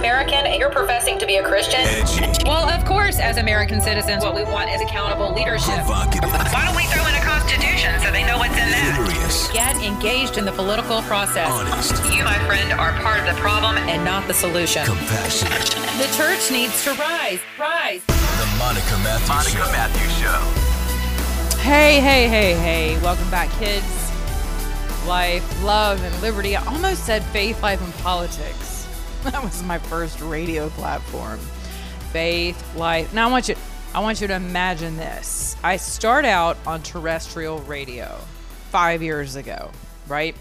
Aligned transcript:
American 0.00 0.46
and 0.46 0.58
you're 0.58 0.70
professing 0.70 1.18
to 1.18 1.26
be 1.26 1.36
a 1.36 1.44
Christian, 1.44 1.84
well, 2.46 2.66
of 2.70 2.86
course, 2.86 3.18
as 3.18 3.36
American 3.36 3.82
citizens, 3.82 4.24
what 4.24 4.34
we 4.34 4.44
want 4.44 4.70
is 4.70 4.80
accountable 4.80 5.34
leadership. 5.34 5.74
Provocative. 5.84 6.32
Why 6.32 6.64
don't 6.64 6.74
we 6.74 6.84
throw 6.88 7.06
in 7.06 7.14
a 7.14 7.20
constitution 7.20 8.00
so 8.00 8.10
they 8.10 8.24
know 8.24 8.38
what's 8.38 8.56
in 8.56 8.72
that? 8.72 9.50
Get 9.52 9.76
engaged 9.84 10.38
in 10.38 10.46
the 10.46 10.52
political 10.52 11.02
process. 11.02 11.50
Honest. 11.50 11.92
You, 12.16 12.24
my 12.24 12.38
friend, 12.46 12.72
are 12.72 12.92
part 13.04 13.20
of 13.20 13.26
the 13.26 13.38
problem 13.42 13.76
and 13.76 14.02
not 14.02 14.26
the 14.26 14.32
solution. 14.32 14.86
Compassionate. 14.86 15.68
The 16.00 16.08
church 16.16 16.50
needs 16.50 16.82
to 16.84 16.94
rise. 16.94 17.40
Rise. 17.58 18.00
The 18.06 18.48
Monica 18.56 18.96
Matthews 19.04 19.52
Show. 19.52 19.68
Matthews 19.68 20.16
Show. 20.16 21.60
Hey, 21.60 22.00
hey, 22.00 22.26
hey, 22.26 22.54
hey. 22.54 22.98
Welcome 23.02 23.30
back, 23.30 23.50
kids. 23.58 23.84
Life, 25.06 25.44
love, 25.62 26.02
and 26.02 26.22
liberty. 26.22 26.56
I 26.56 26.64
almost 26.64 27.04
said 27.04 27.22
faith, 27.36 27.62
life, 27.62 27.84
and 27.84 27.92
politics. 27.96 28.79
That 29.24 29.42
was 29.42 29.62
my 29.62 29.76
first 29.76 30.18
radio 30.22 30.70
platform. 30.70 31.38
Faith, 32.10 32.74
life. 32.74 33.12
Now 33.12 33.28
I 33.28 33.30
want 33.30 33.50
you 33.50 33.54
I 33.92 34.00
want 34.00 34.22
you 34.22 34.26
to 34.28 34.34
imagine 34.34 34.96
this. 34.96 35.56
I 35.62 35.76
start 35.76 36.24
out 36.24 36.56
on 36.66 36.82
terrestrial 36.82 37.58
radio 37.60 38.16
5 38.70 39.02
years 39.02 39.36
ago, 39.36 39.70
right? 40.08 40.34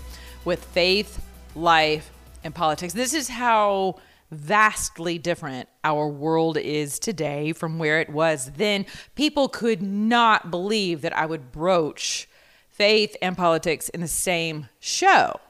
With 0.46 0.64
faith, 0.64 1.22
life, 1.56 2.10
and 2.46 2.56
politics. 2.56 2.94
This 2.94 3.14
is 3.14 3.28
how 3.28 3.98
vastly 4.32 5.18
different 5.18 5.68
our 5.84 6.08
world 6.08 6.56
is 6.56 7.00
today 7.00 7.52
from 7.52 7.80
where 7.80 8.00
it 8.00 8.10
was 8.10 8.52
then. 8.56 8.86
People 9.16 9.50
could 9.50 9.82
not 9.82 10.52
believe 10.52 11.02
that 11.02 11.18
I 11.18 11.26
would 11.26 11.52
broach 11.52 12.30
faith 12.70 13.18
and 13.22 13.36
politics 13.36 13.90
in 13.90 14.00
the 14.00 14.08
same 14.08 14.70
show. 14.80 15.42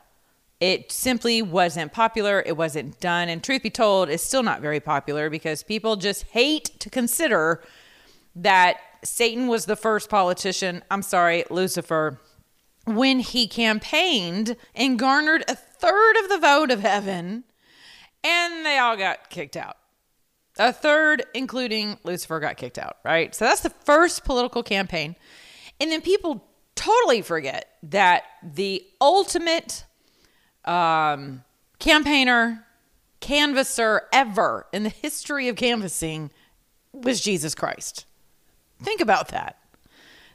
It 0.59 0.91
simply 0.91 1.41
wasn't 1.41 1.93
popular. 1.93 2.43
It 2.45 2.57
wasn't 2.57 2.99
done. 2.99 3.29
And 3.29 3.43
truth 3.43 3.63
be 3.63 3.69
told, 3.69 4.09
it's 4.09 4.23
still 4.23 4.43
not 4.43 4.61
very 4.61 4.79
popular 4.79 5.29
because 5.29 5.63
people 5.63 5.95
just 5.95 6.23
hate 6.23 6.79
to 6.79 6.89
consider 6.89 7.63
that 8.35 8.77
Satan 9.03 9.47
was 9.47 9.65
the 9.65 9.77
first 9.77 10.09
politician. 10.09 10.83
I'm 10.91 11.01
sorry, 11.01 11.45
Lucifer 11.49 12.19
when 12.95 13.19
he 13.19 13.47
campaigned 13.47 14.55
and 14.73 14.97
garnered 14.97 15.43
a 15.47 15.55
third 15.55 16.17
of 16.17 16.29
the 16.29 16.37
vote 16.37 16.71
of 16.71 16.81
heaven, 16.81 17.43
and 18.23 18.65
they 18.65 18.77
all 18.77 18.97
got 18.97 19.29
kicked 19.29 19.55
out. 19.55 19.77
A 20.57 20.73
third, 20.73 21.23
including 21.33 21.97
Lucifer, 22.03 22.39
got 22.39 22.57
kicked 22.57 22.77
out, 22.77 22.97
right? 23.05 23.33
So 23.33 23.45
that's 23.45 23.61
the 23.61 23.69
first 23.69 24.25
political 24.25 24.63
campaign. 24.63 25.15
And 25.79 25.91
then 25.91 26.01
people 26.01 26.45
totally 26.75 27.21
forget 27.21 27.77
that 27.83 28.23
the 28.43 28.85
ultimate 28.99 29.85
um, 30.69 31.43
campaigner, 31.79 32.65
canvasser 33.19 34.01
ever 34.13 34.67
in 34.71 34.83
the 34.83 34.89
history 34.89 35.47
of 35.47 35.55
canvassing 35.55 36.31
was 36.93 37.21
Jesus 37.21 37.55
Christ. 37.55 38.05
Think 38.81 39.01
about 39.01 39.29
that. 39.29 39.57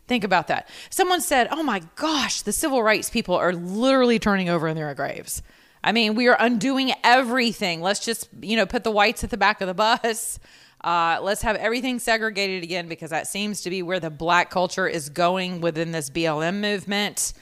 Think 0.06 0.24
about 0.24 0.48
that. 0.48 0.68
Someone 0.90 1.22
said, 1.22 1.48
"Oh 1.50 1.62
my 1.62 1.80
gosh, 1.96 2.42
the 2.42 2.52
civil 2.52 2.82
rights 2.82 3.08
people 3.08 3.34
are 3.34 3.54
literally 3.54 4.18
turning 4.18 4.50
over 4.50 4.68
in 4.68 4.76
their 4.76 4.92
graves." 4.94 5.42
I 5.82 5.92
mean, 5.92 6.14
we 6.14 6.28
are 6.28 6.36
undoing 6.38 6.92
everything. 7.02 7.80
Let's 7.82 8.00
just, 8.00 8.28
you 8.40 8.56
know, 8.56 8.64
put 8.66 8.84
the 8.84 8.90
whites 8.90 9.22
at 9.22 9.30
the 9.30 9.36
back 9.36 9.60
of 9.60 9.68
the 9.68 9.74
bus. 9.74 10.38
Uh, 10.82 11.18
let's 11.22 11.42
have 11.42 11.56
everything 11.56 11.98
segregated 11.98 12.62
again 12.62 12.88
because 12.88 13.10
that 13.10 13.26
seems 13.26 13.62
to 13.62 13.70
be 13.70 13.82
where 13.82 14.00
the 14.00 14.10
black 14.10 14.50
culture 14.50 14.86
is 14.86 15.08
going 15.08 15.60
within 15.60 15.92
this 15.92 16.10
BLM 16.10 16.60
movement. 16.60 17.32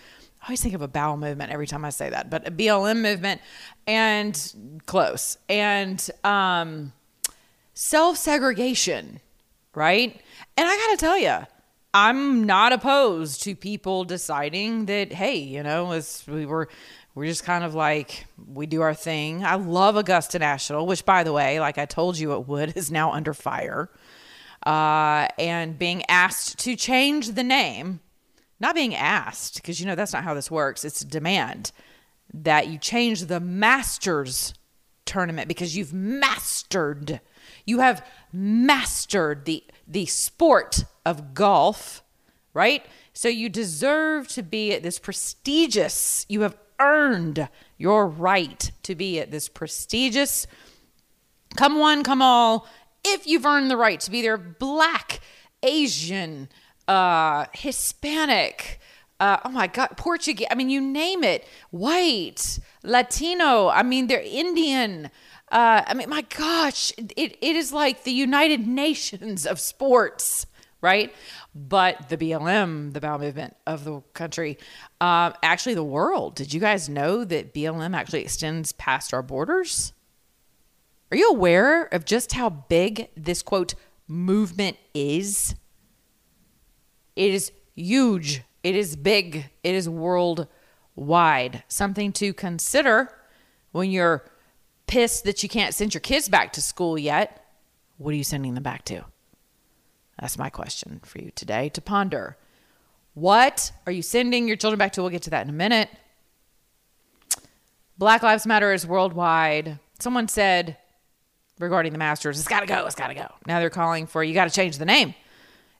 I 0.43 0.47
always 0.47 0.61
think 0.61 0.75
of 0.75 0.83
a 0.83 0.89
bowel 0.89 1.17
movement 1.17 1.53
every 1.53 1.69
time 1.69 1.85
I 1.85 1.91
say 1.91 2.11
that, 2.11 2.29
but 2.29 2.49
a 2.49 2.51
BLM 2.51 3.01
movement 3.01 3.41
and 3.87 4.83
close 4.87 5.39
and 5.49 6.11
um, 6.25 6.93
self 7.75 8.17
segregation, 8.17 9.21
right? 9.73 10.21
And 10.57 10.69
I 10.69 10.77
got 10.77 10.91
to 10.91 10.97
tell 10.97 11.17
you, 11.17 11.47
I'm 11.95 12.45
not 12.45 12.73
opposed 12.73 13.45
to 13.45 13.55
people 13.55 14.03
deciding 14.03 14.87
that, 14.87 15.13
hey, 15.13 15.37
you 15.37 15.63
know, 15.63 15.93
as 15.93 16.25
we 16.27 16.45
were, 16.45 16.69
we're 17.15 17.27
just 17.27 17.45
kind 17.45 17.63
of 17.63 17.77
like 17.77 18.27
we 18.53 18.67
do 18.67 18.81
our 18.81 18.95
thing. 18.95 19.45
I 19.45 19.55
love 19.55 19.95
Augusta 19.95 20.41
National, 20.41 20.87
which, 20.89 21.05
by 21.05 21.23
the 21.23 21.33
way, 21.33 21.61
like 21.61 21.79
I 21.79 21.87
told 21.87 22.19
you 22.19 22.33
it 22.33 22.49
would, 22.49 22.73
is 22.77 22.91
now 22.91 23.13
under 23.13 23.33
fire, 23.33 23.91
uh, 24.67 25.29
and 25.39 25.79
being 25.79 26.03
asked 26.09 26.59
to 26.61 26.75
change 26.75 27.33
the 27.33 27.45
name. 27.45 28.01
Not 28.63 28.77
being 28.77 28.95
asked, 28.95 29.57
because 29.57 29.81
you 29.81 29.87
know 29.87 29.97
that's 29.97 30.13
not 30.13 30.23
how 30.23 30.35
this 30.35 30.51
works. 30.51 30.85
It's 30.85 31.01
a 31.01 31.07
demand 31.07 31.73
that 32.33 32.69
you 32.69 32.79
change 32.79 33.23
the 33.23 33.41
Masters 33.41 34.55
tournament 35.05 35.49
because 35.49 35.77
you've 35.77 35.93
mastered, 35.93 37.21
you 37.67 37.81
have 37.81 38.07
mastered 38.33 39.45
the 39.47 39.65
the 39.89 40.07
sport 40.07 40.85
of 41.05 41.35
golf, 41.35 42.05
right? 42.55 42.87
So 43.13 43.29
you 43.29 43.49
deserve 43.49 44.29
to 44.29 44.45
be 44.45 44.73
at 44.73 44.85
this 44.85 45.01
prestigious, 45.01 46.25
you 46.29 46.43
have 46.43 46.57
earned 46.79 47.49
your 47.77 48.07
right 48.07 48.71
to 48.85 48.95
be 48.95 49.19
at 49.19 49.33
this 49.33 49.49
prestigious, 49.49 50.47
come 51.57 51.81
one, 51.81 52.05
come 52.05 52.23
all, 52.23 52.67
if 53.05 53.27
you've 53.27 53.45
earned 53.45 53.71
the 53.71 53.77
right 53.77 53.99
to 54.01 54.11
be 54.11 54.23
there, 54.23 54.39
black, 54.39 55.21
Asian, 55.65 56.49
uh, 56.93 57.47
Hispanic, 57.55 58.79
uh, 59.19 59.39
oh 59.47 59.49
my 59.49 59.67
God, 59.67 59.97
Portuguese, 59.97 60.47
I 60.51 60.55
mean, 60.55 60.69
you 60.69 60.81
name 60.81 61.25
it, 61.25 61.47
white, 61.71 62.59
Latino, 62.83 63.69
I 63.69 63.83
mean, 63.83 64.09
they're 64.09 64.21
Indian. 64.23 65.07
Uh, 65.51 65.83
I 65.87 65.95
mean, 65.95 66.11
my 66.11 66.21
gosh, 66.23 66.93
it, 66.99 67.39
it 67.41 67.57
is 67.57 67.73
like 67.73 68.05
the 68.05 68.13
United 68.13 68.67
Nations 68.67 69.47
of 69.47 69.59
sports, 69.59 70.47
right? 70.83 71.15
But 71.55 72.11
the 72.11 72.19
BLM, 72.19 72.93
the 72.93 73.01
bowel 73.01 73.19
movement 73.19 73.57
of 73.67 73.85
the 73.85 74.03
country, 74.13 74.59
uh, 75.01 75.33
actually 75.43 75.75
the 75.75 75.85
world. 75.85 76.35
Did 76.35 76.53
you 76.53 76.61
guys 76.61 76.91
know 76.91 77.25
that 77.25 77.55
BLM 77.55 77.97
actually 77.97 78.21
extends 78.21 78.73
past 78.73 79.15
our 79.15 79.23
borders? 79.23 79.95
Are 81.11 81.17
you 81.17 81.31
aware 81.31 81.85
of 81.85 82.05
just 82.05 82.33
how 82.33 82.51
big 82.51 83.09
this 83.17 83.43
quote 83.43 83.75
movement 84.09 84.77
is? 84.93 85.55
It 87.17 87.31
is 87.33 87.53
huge. 87.75 88.43
It 88.63 88.77
is 88.77 88.97
big. 88.97 89.51
It 89.63 89.75
is 89.75 89.89
worldwide. 89.89 91.65
Something 91.69 92.13
to 92.13 92.33
consider 92.33 93.13
when 93.73 93.91
you're 93.91 94.25
pissed 94.87 95.25
that 95.25 95.43
you 95.43 95.49
can't 95.49 95.75
send 95.75 95.95
your 95.95 96.01
kids 96.01 96.29
back 96.29 96.53
to 96.55 96.63
school 96.63 96.99
yet. 96.99 97.45
What 97.99 98.13
are 98.13 98.17
you 98.17 98.25
sending 98.25 98.55
them 98.55 98.63
back 98.63 98.85
to? 98.87 99.05
That's 100.21 100.39
my 100.39 100.51
question 100.51 101.01
for 101.05 101.19
you 101.19 101.33
today 101.35 101.69
to 101.71 101.81
ponder. 101.81 102.37
What 103.15 103.73
are 103.87 103.93
you 103.93 104.03
sending 104.03 104.47
your 104.47 104.57
children 104.57 104.79
back 104.79 104.93
to? 104.93 105.03
We'll 105.03 105.11
get 105.11 105.23
to 105.23 105.31
that 105.31 105.45
in 105.45 105.51
a 105.51 105.55
minute. 105.55 105.89
Black 107.99 108.23
Lives 108.23 108.47
Matter 108.47 108.73
is 108.73 108.87
worldwide. 108.87 109.79
Someone 109.99 110.29
said 110.29 110.77
regarding 111.59 111.93
the 111.93 111.99
Masters, 111.99 112.39
it's 112.39 112.49
got 112.49 112.61
to 112.61 112.67
go, 112.67 112.85
it's 112.87 112.95
got 112.95 113.09
to 113.09 113.15
go. 113.15 113.31
Now 113.47 113.61
they're 113.61 113.71
calling 113.71 114.07
for 114.07 114.25
you 114.25 114.35
got 114.35 114.49
to 114.49 114.55
change 114.55 114.79
the 114.79 114.85
name. 114.85 115.15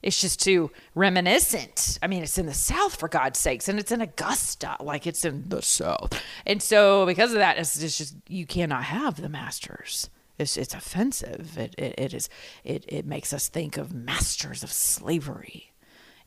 It's 0.03 0.19
just 0.19 0.41
too 0.41 0.69
reminiscent. 0.95 1.97
I 2.03 2.07
mean, 2.07 2.23
it's 2.23 2.37
in 2.37 2.45
the 2.45 2.53
South 2.53 2.95
for 2.97 3.07
God's 3.07 3.39
sakes, 3.39 3.69
and 3.69 3.79
it's 3.79 3.91
in 3.91 4.01
Augusta, 4.01 4.75
like 4.81 5.07
it's 5.07 5.23
in 5.23 5.47
the 5.47 5.61
South. 5.61 6.21
And 6.45 6.61
so, 6.61 7.05
because 7.05 7.31
of 7.31 7.39
that, 7.39 7.57
it's 7.57 7.79
just, 7.79 7.97
just 7.97 8.15
you 8.27 8.45
cannot 8.45 8.83
have 8.83 9.21
the 9.21 9.29
Masters. 9.29 10.09
It's, 10.37 10.57
it's 10.57 10.73
offensive. 10.73 11.57
It, 11.57 11.73
it, 11.77 11.95
it 11.97 12.13
is 12.13 12.29
it, 12.63 12.85
it 12.87 13.05
makes 13.05 13.33
us 13.33 13.47
think 13.47 13.77
of 13.77 13.93
masters 13.93 14.63
of 14.63 14.71
slavery 14.71 15.71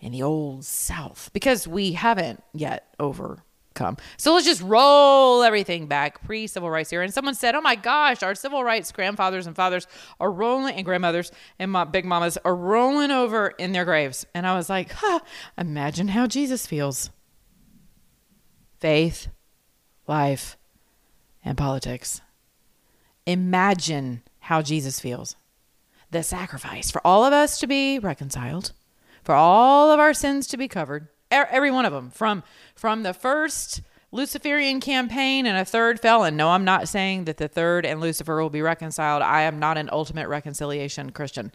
in 0.00 0.12
the 0.12 0.22
old 0.22 0.64
South 0.64 1.30
because 1.32 1.66
we 1.68 1.92
haven't 1.92 2.42
yet 2.54 2.94
over 2.98 3.42
come. 3.76 3.96
So 4.16 4.34
let's 4.34 4.46
just 4.46 4.62
roll 4.62 5.44
everything 5.44 5.86
back 5.86 6.24
pre 6.24 6.48
civil 6.48 6.68
rights 6.68 6.92
era. 6.92 7.04
And 7.04 7.14
someone 7.14 7.34
said, 7.34 7.54
"Oh 7.54 7.60
my 7.60 7.76
gosh, 7.76 8.24
our 8.24 8.34
civil 8.34 8.64
rights 8.64 8.90
grandfathers 8.90 9.46
and 9.46 9.54
fathers 9.54 9.86
are 10.18 10.32
rolling, 10.32 10.74
and 10.74 10.84
grandmothers 10.84 11.30
and 11.58 11.70
my 11.70 11.84
big 11.84 12.04
mamas 12.04 12.36
are 12.44 12.56
rolling 12.56 13.12
over 13.12 13.48
in 13.58 13.70
their 13.70 13.84
graves." 13.84 14.26
And 14.34 14.46
I 14.46 14.56
was 14.56 14.68
like, 14.68 14.90
huh, 14.90 15.20
"Imagine 15.56 16.08
how 16.08 16.26
Jesus 16.26 16.66
feels." 16.66 17.10
Faith, 18.80 19.28
life, 20.08 20.56
and 21.44 21.56
politics. 21.56 22.20
Imagine 23.26 24.22
how 24.40 24.62
Jesus 24.62 25.00
feels. 25.00 25.36
The 26.10 26.22
sacrifice 26.22 26.90
for 26.90 27.04
all 27.04 27.24
of 27.24 27.32
us 27.32 27.58
to 27.60 27.66
be 27.66 27.98
reconciled, 27.98 28.72
for 29.24 29.34
all 29.34 29.90
of 29.90 29.98
our 29.98 30.14
sins 30.14 30.46
to 30.48 30.56
be 30.56 30.68
covered, 30.68 31.08
every 31.30 31.70
one 31.70 31.84
of 31.84 31.92
them, 31.92 32.10
from 32.10 32.42
from 32.74 33.02
the 33.02 33.14
first 33.14 33.82
Luciferian 34.12 34.80
campaign 34.80 35.46
and 35.46 35.58
a 35.58 35.64
third 35.64 36.00
felon. 36.00 36.36
No, 36.36 36.50
I'm 36.50 36.64
not 36.64 36.88
saying 36.88 37.24
that 37.24 37.36
the 37.36 37.48
third 37.48 37.84
and 37.84 38.00
Lucifer 38.00 38.40
will 38.40 38.50
be 38.50 38.62
reconciled. 38.62 39.22
I 39.22 39.42
am 39.42 39.58
not 39.58 39.78
an 39.78 39.88
ultimate 39.92 40.28
reconciliation 40.28 41.10
Christian. 41.10 41.52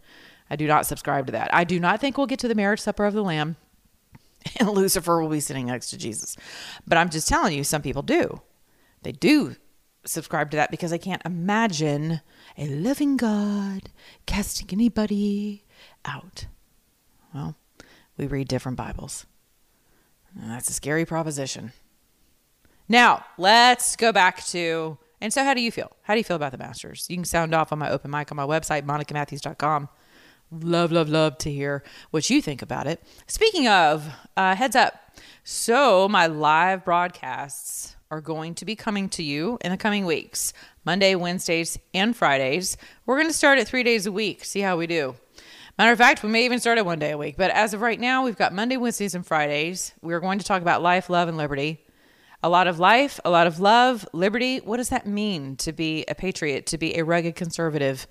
I 0.50 0.56
do 0.58 0.68
not 0.68 0.86
subscribe 0.86 1.28
to 1.28 1.32
that. 1.32 1.54
I 1.54 1.64
do 1.64 1.80
not 1.80 2.02
think 2.02 2.18
we'll 2.18 2.28
get 2.28 2.40
to 2.40 2.48
the 2.48 2.56
marriage 2.56 2.82
supper 2.82 3.06
of 3.06 3.14
the 3.14 3.24
Lamb 3.24 3.56
and 4.60 4.70
Lucifer 4.70 5.22
will 5.22 5.30
be 5.30 5.40
sitting 5.40 5.68
next 5.68 5.90
to 5.92 5.98
Jesus. 5.98 6.36
But 6.88 6.98
I'm 6.98 7.10
just 7.10 7.28
telling 7.28 7.56
you, 7.56 7.64
some 7.64 7.82
people 7.82 8.02
do. 8.02 8.42
They 9.04 9.12
do 9.12 9.56
subscribe 10.06 10.52
to 10.52 10.58
that 10.58 10.72
because 10.72 10.92
I 10.92 10.98
can't 10.98 11.22
imagine 11.26 12.22
a 12.58 12.68
loving 12.68 13.18
God 13.18 13.90
casting 14.26 14.68
anybody 14.72 15.64
out. 16.06 16.48
Well, 17.34 17.56
we 18.18 18.28
read 18.28 18.48
different 18.48 18.78
Bibles. 18.78 19.26
That's 20.36 20.69
a 20.69 20.74
scary 20.74 21.06
proposition. 21.06 21.74
Now, 22.88 23.25
let's 23.38 23.95
go 23.95 24.12
back 24.12 24.44
to. 24.48 24.98
And 25.19 25.31
so, 25.31 25.44
how 25.44 25.54
do 25.54 25.62
you 25.62 25.72
feel? 25.72 25.92
How 26.04 26.13
do 26.13 26.19
you 26.19 26.24
feel 26.24 26.36
about 26.36 26.51
the 26.51 26.57
Masters? 26.57 27.06
You 27.10 27.18
can 27.18 27.25
sound 27.25 27.54
off 27.54 27.72
on 27.72 27.80
my 27.80 27.89
open 27.89 28.12
mic 28.12 28.31
on 28.31 28.36
my 28.36 28.45
website, 28.45 28.83
monicamatthews.com. 28.83 29.89
Love, 30.51 30.92
love, 30.92 31.07
love 31.07 31.38
to 31.38 31.51
hear 31.51 31.83
what 32.10 32.30
you 32.30 32.42
think 32.42 32.62
about 32.62 32.88
it. 32.88 33.01
Speaking 33.28 33.68
of, 33.68 34.10
uh, 34.36 34.56
heads 34.56 34.75
up. 34.75 35.18
So, 35.44 36.10
my 36.10 36.28
live 36.28 36.84
broadcasts 36.84 37.95
are 38.10 38.19
going 38.19 38.56
to 38.56 38.66
be 38.66 38.75
coming 38.75 39.07
to 39.10 39.24
you 39.24 39.57
in 39.62 39.72
the 39.72 39.77
coming 39.77 40.06
weeks 40.06 40.54
Monday, 40.84 41.16
Wednesdays, 41.16 41.80
and 41.94 42.16
Fridays. 42.16 42.75
We're 43.06 43.18
going 43.18 43.30
to 43.30 43.34
start 43.34 43.60
at 43.60 43.68
three 43.68 43.84
days 43.84 44.06
a 44.06 44.12
week, 44.12 44.44
see 44.44 44.60
how 44.60 44.75
we 44.75 44.88
do. 44.88 45.16
Matter 45.78 45.92
of 45.92 45.98
fact, 45.98 46.24
we 46.24 46.30
may 46.30 46.46
even 46.46 46.60
start 46.60 46.78
it 46.78 46.86
one 46.86 47.00
day 47.00 47.12
a 47.12 47.18
week. 47.18 47.38
But 47.38 47.52
as 47.52 47.74
of 47.74 47.82
right 47.82 48.00
now, 48.00 48.24
we've 48.24 48.38
got 48.38 48.54
Monday, 48.54 48.78
Wednesdays, 48.78 49.16
and 49.16 49.26
Fridays. 49.26 49.94
We're 50.02 50.20
going 50.20 50.40
to 50.40 50.46
talk 50.46 50.62
about 50.62 50.82
life, 50.82 51.10
love, 51.10 51.28
and 51.28 51.38
liberty. 51.38 51.84
A 52.44 52.50
lot 52.50 52.68
of 52.68 52.80
life, 52.80 53.20
a 53.24 53.30
lot 53.30 53.48
of 53.48 53.60
love, 53.60 54.08
liberty. 54.14 54.58
What 54.58 54.78
does 54.78 54.90
that 54.90 55.06
mean 55.06 55.56
to 55.58 55.72
be 55.72 56.06
a 56.08 56.16
patriot, 56.16 56.66
to 56.68 56.78
be 56.78 56.98
a 56.98 57.06
rugged 57.06 57.36
conservative? 57.36 58.08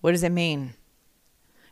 What 0.00 0.12
does 0.12 0.22
it 0.22 0.32
mean? 0.32 0.74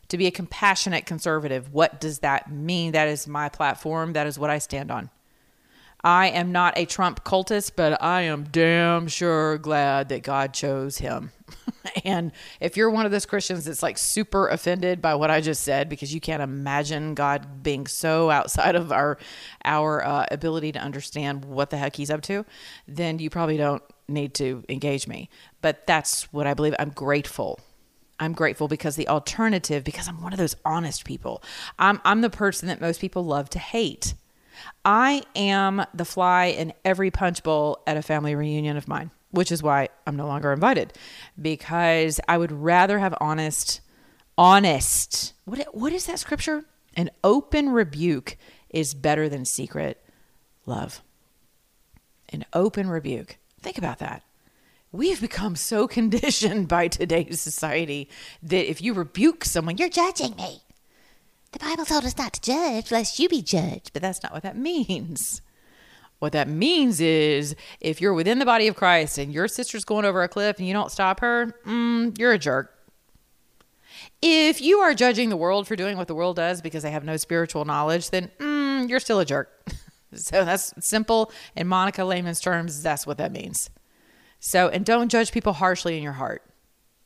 To 0.09 0.17
be 0.17 0.27
a 0.27 0.31
compassionate 0.31 1.05
conservative. 1.05 1.73
What 1.73 2.01
does 2.01 2.19
that 2.19 2.51
mean? 2.51 2.91
That 2.91 3.07
is 3.07 3.27
my 3.27 3.49
platform. 3.49 4.13
That 4.13 4.27
is 4.27 4.37
what 4.37 4.49
I 4.49 4.57
stand 4.57 4.91
on. 4.91 5.09
I 6.03 6.29
am 6.29 6.51
not 6.51 6.77
a 6.77 6.85
Trump 6.85 7.23
cultist, 7.23 7.73
but 7.75 8.01
I 8.01 8.21
am 8.21 8.45
damn 8.45 9.07
sure 9.07 9.57
glad 9.57 10.09
that 10.09 10.23
God 10.23 10.53
chose 10.53 10.97
him. 10.97 11.31
and 12.05 12.31
if 12.59 12.77
you're 12.77 12.89
one 12.89 13.05
of 13.05 13.11
those 13.11 13.25
Christians 13.25 13.65
that's 13.65 13.83
like 13.83 13.97
super 13.97 14.47
offended 14.47 15.01
by 15.01 15.15
what 15.15 15.29
I 15.29 15.41
just 15.41 15.63
said 15.63 15.89
because 15.89 16.13
you 16.13 16.21
can't 16.21 16.41
imagine 16.41 17.13
God 17.13 17.63
being 17.63 17.87
so 17.87 18.29
outside 18.29 18.75
of 18.75 18.91
our 18.91 19.17
our 19.65 20.03
uh, 20.03 20.25
ability 20.31 20.71
to 20.73 20.79
understand 20.79 21.45
what 21.45 21.69
the 21.69 21.77
heck 21.77 21.95
he's 21.95 22.09
up 22.09 22.21
to, 22.23 22.45
then 22.87 23.19
you 23.19 23.29
probably 23.29 23.57
don't 23.57 23.83
need 24.07 24.33
to 24.35 24.63
engage 24.69 25.07
me. 25.07 25.29
But 25.61 25.85
that's 25.87 26.31
what 26.33 26.47
I 26.47 26.53
believe. 26.53 26.75
I'm 26.79 26.89
grateful 26.89 27.59
I'm 28.21 28.33
grateful 28.33 28.67
because 28.67 28.95
the 28.95 29.07
alternative, 29.07 29.83
because 29.83 30.07
I'm 30.07 30.21
one 30.21 30.31
of 30.31 30.37
those 30.37 30.55
honest 30.63 31.05
people. 31.05 31.41
I'm, 31.79 31.99
I'm 32.05 32.21
the 32.21 32.29
person 32.29 32.67
that 32.67 32.79
most 32.79 33.01
people 33.01 33.25
love 33.25 33.49
to 33.49 33.59
hate. 33.59 34.13
I 34.83 35.23
am 35.35 35.85
the 35.93 36.05
fly 36.05 36.45
in 36.47 36.73
every 36.83 37.11
punch 37.11 37.43
bowl 37.43 37.81
at 37.87 37.97
a 37.97 38.01
family 38.01 38.35
reunion 38.35 38.77
of 38.77 38.87
mine, 38.87 39.11
which 39.31 39.51
is 39.51 39.63
why 39.63 39.89
I'm 40.05 40.15
no 40.15 40.27
longer 40.27 40.51
invited 40.51 40.93
because 41.41 42.19
I 42.27 42.37
would 42.37 42.51
rather 42.51 42.99
have 42.99 43.15
honest, 43.21 43.81
honest. 44.37 45.33
What, 45.45 45.75
what 45.75 45.93
is 45.93 46.05
that 46.05 46.19
scripture? 46.19 46.65
An 46.95 47.09
open 47.23 47.69
rebuke 47.69 48.37
is 48.69 48.93
better 48.93 49.29
than 49.29 49.45
secret 49.45 50.03
love. 50.65 51.01
An 52.29 52.45
open 52.53 52.89
rebuke. 52.89 53.37
Think 53.61 53.77
about 53.77 53.99
that 53.99 54.23
we've 54.91 55.21
become 55.21 55.55
so 55.55 55.87
conditioned 55.97 56.67
by 56.67 56.87
today's 56.87 57.39
society 57.39 58.09
that 58.43 58.69
if 58.69 58.81
you 58.81 58.93
rebuke 58.93 59.45
someone, 59.45 59.77
you're 59.77 59.89
judging 59.89 60.35
me. 60.35 60.61
The 61.51 61.59
Bible 61.59 61.85
told 61.85 62.05
us 62.05 62.17
not 62.17 62.33
to 62.33 62.41
judge 62.41 62.91
lest 62.91 63.19
you 63.19 63.27
be 63.27 63.41
judged, 63.41 63.91
but 63.93 64.01
that's 64.01 64.23
not 64.23 64.31
what 64.31 64.43
that 64.43 64.57
means. 64.57 65.41
What 66.19 66.31
that 66.31 66.47
means 66.47 67.01
is 67.01 67.55
if 67.81 67.99
you're 67.99 68.13
within 68.13 68.39
the 68.39 68.45
body 68.45 68.67
of 68.67 68.75
Christ 68.75 69.17
and 69.17 69.33
your 69.33 69.47
sister's 69.47 69.83
going 69.83 70.05
over 70.05 70.23
a 70.23 70.29
cliff 70.29 70.59
and 70.59 70.67
you 70.67 70.73
don't 70.73 70.91
stop 70.91 71.19
her, 71.19 71.55
mm, 71.65 72.17
you're 72.17 72.31
a 72.31 72.37
jerk. 72.37 72.77
If 74.21 74.61
you 74.61 74.79
are 74.79 74.93
judging 74.93 75.29
the 75.29 75.37
world 75.37 75.67
for 75.67 75.75
doing 75.75 75.97
what 75.97 76.07
the 76.07 76.15
world 76.15 76.35
does 76.35 76.61
because 76.61 76.83
they 76.83 76.91
have 76.91 77.03
no 77.03 77.17
spiritual 77.17 77.65
knowledge, 77.65 78.11
then 78.11 78.29
mm, 78.37 78.87
you're 78.87 78.99
still 78.99 79.19
a 79.19 79.25
jerk. 79.25 79.49
so 80.13 80.45
that's 80.45 80.73
simple. 80.79 81.31
In 81.55 81.67
Monica 81.67 82.05
layman's 82.05 82.39
terms, 82.39 82.81
that's 82.81 83.05
what 83.05 83.17
that 83.17 83.31
means. 83.31 83.69
So, 84.39 84.69
and 84.69 84.85
don't 84.85 85.09
judge 85.09 85.31
people 85.31 85.53
harshly 85.53 85.97
in 85.97 86.03
your 86.03 86.13
heart, 86.13 86.43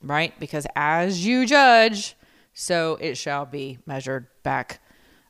right? 0.02 0.38
Because 0.40 0.68
as 0.76 1.26
you 1.26 1.46
judge, 1.46 2.16
so 2.56 2.98
it 3.02 3.16
shall 3.16 3.46
be 3.46 3.78
measured 3.86 4.26
back 4.42 4.80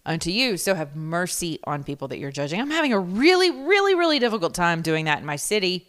unto 0.06 0.30
you. 0.30 0.56
So 0.56 0.76
have 0.76 0.96
mercy 0.96 1.60
on 1.66 1.84
people 1.84 2.08
that 2.10 2.20
you're 2.20 2.32
judging. 2.32 2.62
I'm 2.62 2.70
having 2.70 2.94
a 2.94 3.00
really, 3.00 3.52
really, 3.52 3.96
really 3.96 4.20
difficult 4.20 4.54
time 4.54 4.82
doing 4.82 5.06
that 5.06 5.20
in 5.20 5.26
my 5.26 5.36
city. 5.36 5.88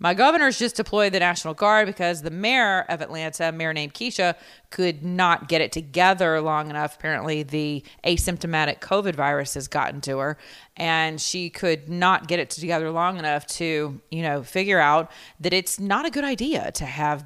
My 0.00 0.14
governor's 0.14 0.58
just 0.58 0.76
deployed 0.76 1.12
the 1.12 1.18
National 1.18 1.54
Guard 1.54 1.86
because 1.86 2.22
the 2.22 2.30
mayor 2.30 2.82
of 2.88 3.00
Atlanta, 3.00 3.50
mayor 3.50 3.72
named 3.72 3.94
Keisha, 3.94 4.36
could 4.70 5.02
not 5.02 5.48
get 5.48 5.60
it 5.60 5.72
together 5.72 6.40
long 6.40 6.70
enough. 6.70 6.96
Apparently, 6.96 7.42
the 7.42 7.82
asymptomatic 8.04 8.78
COVID 8.78 9.16
virus 9.16 9.54
has 9.54 9.66
gotten 9.66 10.00
to 10.02 10.18
her, 10.18 10.38
and 10.76 11.20
she 11.20 11.50
could 11.50 11.88
not 11.88 12.28
get 12.28 12.38
it 12.38 12.50
together 12.50 12.92
long 12.92 13.18
enough 13.18 13.46
to, 13.46 14.00
you 14.10 14.22
know, 14.22 14.44
figure 14.44 14.78
out 14.78 15.10
that 15.40 15.52
it's 15.52 15.80
not 15.80 16.06
a 16.06 16.10
good 16.10 16.24
idea 16.24 16.70
to 16.72 16.84
have 16.84 17.24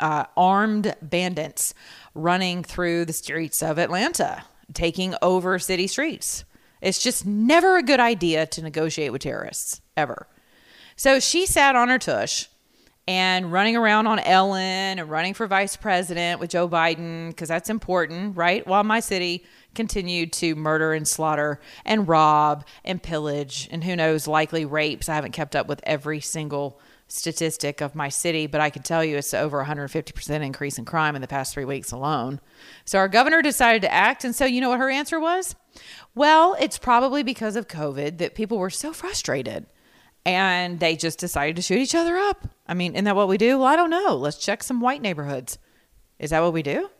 uh, 0.00 0.24
armed 0.38 0.94
bandits 1.02 1.74
running 2.16 2.64
through 2.64 3.04
the 3.04 3.12
streets 3.12 3.62
of 3.62 3.78
Atlanta, 3.78 4.44
taking 4.72 5.14
over 5.22 5.58
city 5.58 5.86
streets. 5.86 6.44
It's 6.80 7.02
just 7.02 7.26
never 7.26 7.76
a 7.76 7.82
good 7.82 8.00
idea 8.00 8.46
to 8.46 8.62
negotiate 8.62 9.12
with 9.12 9.22
terrorists, 9.22 9.80
ever. 9.96 10.26
So 10.96 11.20
she 11.20 11.46
sat 11.46 11.76
on 11.76 11.88
her 11.88 11.98
tush 11.98 12.46
and 13.08 13.52
running 13.52 13.76
around 13.76 14.06
on 14.08 14.18
Ellen 14.18 14.98
and 14.98 15.08
running 15.08 15.34
for 15.34 15.46
vice 15.46 15.76
president 15.76 16.40
with 16.40 16.50
Joe 16.50 16.68
Biden, 16.68 17.28
because 17.28 17.48
that's 17.48 17.70
important, 17.70 18.36
right? 18.36 18.66
While 18.66 18.82
my 18.82 19.00
city 19.00 19.44
continued 19.74 20.32
to 20.34 20.56
murder 20.56 20.92
and 20.92 21.06
slaughter 21.06 21.60
and 21.84 22.08
rob 22.08 22.66
and 22.84 23.02
pillage 23.02 23.68
and 23.70 23.84
who 23.84 23.94
knows, 23.94 24.26
likely 24.26 24.64
rapes. 24.64 25.08
I 25.08 25.14
haven't 25.14 25.32
kept 25.32 25.54
up 25.54 25.68
with 25.68 25.80
every 25.84 26.20
single 26.20 26.80
statistic 27.08 27.80
of 27.80 27.94
my 27.94 28.08
city, 28.08 28.46
but 28.46 28.60
I 28.60 28.70
can 28.70 28.82
tell 28.82 29.04
you 29.04 29.16
it's 29.16 29.32
over 29.32 29.64
150% 29.64 30.44
increase 30.44 30.78
in 30.78 30.84
crime 30.84 31.14
in 31.14 31.22
the 31.22 31.28
past 31.28 31.54
three 31.54 31.64
weeks 31.64 31.92
alone. 31.92 32.40
So 32.84 32.98
our 32.98 33.08
governor 33.08 33.42
decided 33.42 33.82
to 33.82 33.92
act. 33.92 34.24
And 34.24 34.34
so 34.34 34.44
you 34.44 34.60
know 34.60 34.70
what 34.70 34.80
her 34.80 34.90
answer 34.90 35.20
was? 35.20 35.54
Well, 36.14 36.56
it's 36.58 36.78
probably 36.78 37.22
because 37.22 37.56
of 37.56 37.68
COVID 37.68 38.18
that 38.18 38.34
people 38.34 38.58
were 38.58 38.70
so 38.70 38.92
frustrated 38.92 39.66
and 40.24 40.80
they 40.80 40.96
just 40.96 41.20
decided 41.20 41.54
to 41.56 41.62
shoot 41.62 41.78
each 41.78 41.94
other 41.94 42.16
up. 42.16 42.48
I 42.66 42.74
mean, 42.74 42.94
isn't 42.94 43.04
that 43.04 43.14
what 43.14 43.28
we 43.28 43.38
do? 43.38 43.58
Well, 43.58 43.68
I 43.68 43.76
don't 43.76 43.90
know. 43.90 44.16
Let's 44.16 44.38
check 44.38 44.62
some 44.62 44.80
white 44.80 45.00
neighborhoods. 45.00 45.58
Is 46.18 46.30
that 46.30 46.42
what 46.42 46.52
we 46.52 46.64
do? 46.64 46.90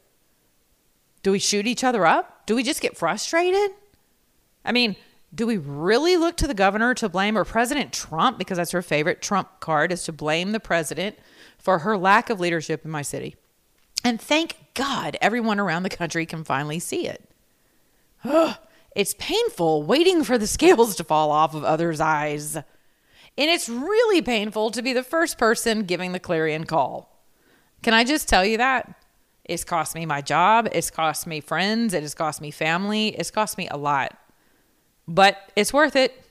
Do 1.24 1.32
we 1.32 1.40
shoot 1.40 1.66
each 1.66 1.82
other 1.82 2.06
up? 2.06 2.46
Do 2.46 2.54
we 2.54 2.62
just 2.62 2.80
get 2.80 2.96
frustrated? 2.96 3.72
I 4.64 4.70
mean, 4.70 4.94
do 5.36 5.46
we 5.46 5.58
really 5.58 6.16
look 6.16 6.36
to 6.38 6.46
the 6.46 6.54
governor 6.54 6.94
to 6.94 7.10
blame 7.10 7.36
or 7.36 7.44
President 7.44 7.92
Trump 7.92 8.38
because 8.38 8.56
that's 8.56 8.70
her 8.70 8.80
favorite 8.80 9.20
Trump 9.20 9.60
card 9.60 9.92
is 9.92 10.02
to 10.04 10.12
blame 10.12 10.52
the 10.52 10.60
president 10.60 11.18
for 11.58 11.80
her 11.80 11.98
lack 11.98 12.30
of 12.30 12.40
leadership 12.40 12.84
in 12.84 12.90
my 12.90 13.02
city? 13.02 13.36
And 14.02 14.20
thank 14.20 14.56
God 14.72 15.18
everyone 15.20 15.60
around 15.60 15.82
the 15.82 15.90
country 15.90 16.24
can 16.24 16.42
finally 16.42 16.78
see 16.78 17.06
it. 17.06 17.28
it's 18.96 19.14
painful 19.18 19.82
waiting 19.82 20.24
for 20.24 20.38
the 20.38 20.46
scales 20.46 20.96
to 20.96 21.04
fall 21.04 21.30
off 21.30 21.54
of 21.54 21.64
others' 21.64 22.00
eyes. 22.00 22.56
And 22.56 22.64
it's 23.36 23.68
really 23.68 24.22
painful 24.22 24.70
to 24.70 24.80
be 24.80 24.94
the 24.94 25.02
first 25.02 25.36
person 25.36 25.82
giving 25.82 26.12
the 26.12 26.18
clarion 26.18 26.64
call. 26.64 27.22
Can 27.82 27.92
I 27.92 28.04
just 28.04 28.26
tell 28.26 28.44
you 28.44 28.56
that? 28.56 29.02
It's 29.44 29.64
cost 29.64 29.94
me 29.94 30.06
my 30.06 30.22
job. 30.22 30.66
It's 30.72 30.90
cost 30.90 31.26
me 31.26 31.40
friends. 31.40 31.92
It 31.92 32.02
has 32.02 32.14
cost 32.14 32.40
me 32.40 32.50
family. 32.50 33.08
It's 33.08 33.30
cost 33.30 33.58
me 33.58 33.68
a 33.68 33.76
lot. 33.76 34.16
But 35.08 35.38
it's 35.54 35.72
worth 35.72 35.96
it. 35.96 36.22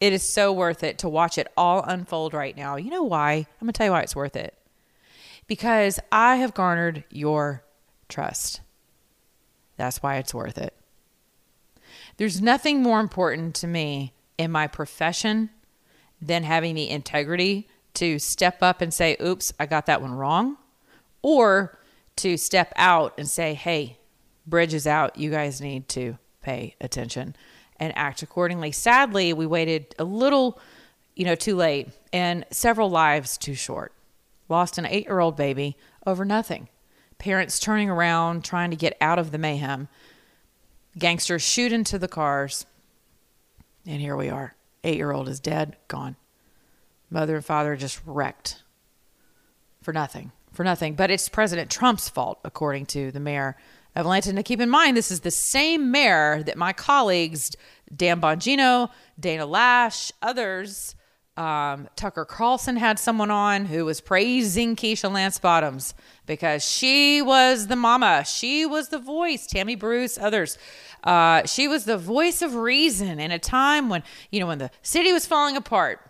It 0.00 0.12
is 0.12 0.22
so 0.22 0.52
worth 0.52 0.82
it 0.82 0.98
to 0.98 1.08
watch 1.08 1.38
it 1.38 1.48
all 1.56 1.82
unfold 1.82 2.34
right 2.34 2.56
now. 2.56 2.76
You 2.76 2.90
know 2.90 3.04
why? 3.04 3.32
I'm 3.32 3.46
going 3.60 3.72
to 3.72 3.72
tell 3.72 3.86
you 3.86 3.92
why 3.92 4.02
it's 4.02 4.16
worth 4.16 4.36
it. 4.36 4.56
Because 5.46 6.00
I 6.10 6.36
have 6.36 6.54
garnered 6.54 7.04
your 7.10 7.64
trust. 8.08 8.60
That's 9.76 10.02
why 10.02 10.16
it's 10.16 10.34
worth 10.34 10.58
it. 10.58 10.74
There's 12.16 12.40
nothing 12.40 12.82
more 12.82 13.00
important 13.00 13.54
to 13.56 13.66
me 13.66 14.12
in 14.38 14.50
my 14.50 14.66
profession 14.66 15.50
than 16.20 16.44
having 16.44 16.74
the 16.74 16.88
integrity 16.88 17.68
to 17.94 18.18
step 18.18 18.62
up 18.62 18.80
and 18.80 18.92
say, 18.92 19.16
oops, 19.20 19.52
I 19.58 19.66
got 19.66 19.86
that 19.86 20.00
one 20.00 20.14
wrong, 20.14 20.56
or 21.20 21.78
to 22.16 22.36
step 22.36 22.72
out 22.76 23.14
and 23.18 23.28
say, 23.28 23.54
hey, 23.54 23.98
bridge 24.46 24.74
is 24.74 24.86
out. 24.86 25.18
You 25.18 25.30
guys 25.30 25.60
need 25.60 25.88
to 25.90 26.18
pay 26.42 26.76
attention 26.80 27.34
and 27.82 27.92
act 27.98 28.22
accordingly. 28.22 28.70
Sadly, 28.70 29.32
we 29.32 29.44
waited 29.44 29.92
a 29.98 30.04
little, 30.04 30.60
you 31.16 31.24
know, 31.24 31.34
too 31.34 31.56
late 31.56 31.88
and 32.12 32.46
several 32.52 32.88
lives 32.88 33.36
too 33.36 33.54
short. 33.54 33.92
Lost 34.48 34.78
an 34.78 34.86
eight 34.86 35.06
year 35.06 35.18
old 35.18 35.34
baby 35.34 35.76
over 36.06 36.24
nothing. 36.24 36.68
Parents 37.18 37.58
turning 37.58 37.90
around, 37.90 38.44
trying 38.44 38.70
to 38.70 38.76
get 38.76 38.96
out 39.00 39.18
of 39.18 39.32
the 39.32 39.38
mayhem. 39.38 39.88
Gangsters 40.96 41.42
shoot 41.42 41.72
into 41.72 41.98
the 41.98 42.06
cars. 42.06 42.66
And 43.84 44.00
here 44.00 44.16
we 44.16 44.28
are. 44.28 44.54
Eight 44.84 44.96
year 44.96 45.10
old 45.10 45.28
is 45.28 45.40
dead, 45.40 45.76
gone. 45.88 46.14
Mother 47.10 47.34
and 47.34 47.44
father 47.44 47.74
just 47.74 48.00
wrecked 48.06 48.62
for 49.82 49.92
nothing. 49.92 50.30
For 50.52 50.62
nothing. 50.62 50.94
But 50.94 51.10
it's 51.10 51.28
President 51.28 51.68
Trump's 51.68 52.08
fault, 52.08 52.38
according 52.44 52.86
to 52.86 53.10
the 53.10 53.18
mayor 53.18 53.56
Atlanta. 53.94 54.32
Now, 54.32 54.42
keep 54.42 54.60
in 54.60 54.70
mind, 54.70 54.96
this 54.96 55.10
is 55.10 55.20
the 55.20 55.30
same 55.30 55.90
mayor 55.90 56.42
that 56.44 56.56
my 56.56 56.72
colleagues, 56.72 57.50
Dan 57.94 58.20
Bongino, 58.20 58.90
Dana 59.18 59.46
Loesch, 59.46 60.12
others, 60.22 60.94
um, 61.36 61.88
Tucker 61.96 62.26
Carlson 62.26 62.76
had 62.76 62.98
someone 62.98 63.30
on 63.30 63.64
who 63.64 63.86
was 63.86 64.02
praising 64.02 64.76
Keisha 64.76 65.10
Lance 65.10 65.38
Bottoms 65.38 65.94
because 66.26 66.62
she 66.62 67.22
was 67.22 67.68
the 67.68 67.76
mama. 67.76 68.24
She 68.26 68.66
was 68.66 68.88
the 68.88 68.98
voice. 68.98 69.46
Tammy 69.46 69.74
Bruce, 69.74 70.18
others. 70.18 70.58
Uh, 71.02 71.46
she 71.46 71.68
was 71.68 71.84
the 71.84 71.96
voice 71.96 72.42
of 72.42 72.54
reason 72.54 73.18
in 73.18 73.30
a 73.30 73.38
time 73.38 73.88
when, 73.88 74.02
you 74.30 74.40
know, 74.40 74.46
when 74.46 74.58
the 74.58 74.70
city 74.82 75.12
was 75.12 75.24
falling 75.24 75.56
apart. 75.56 76.00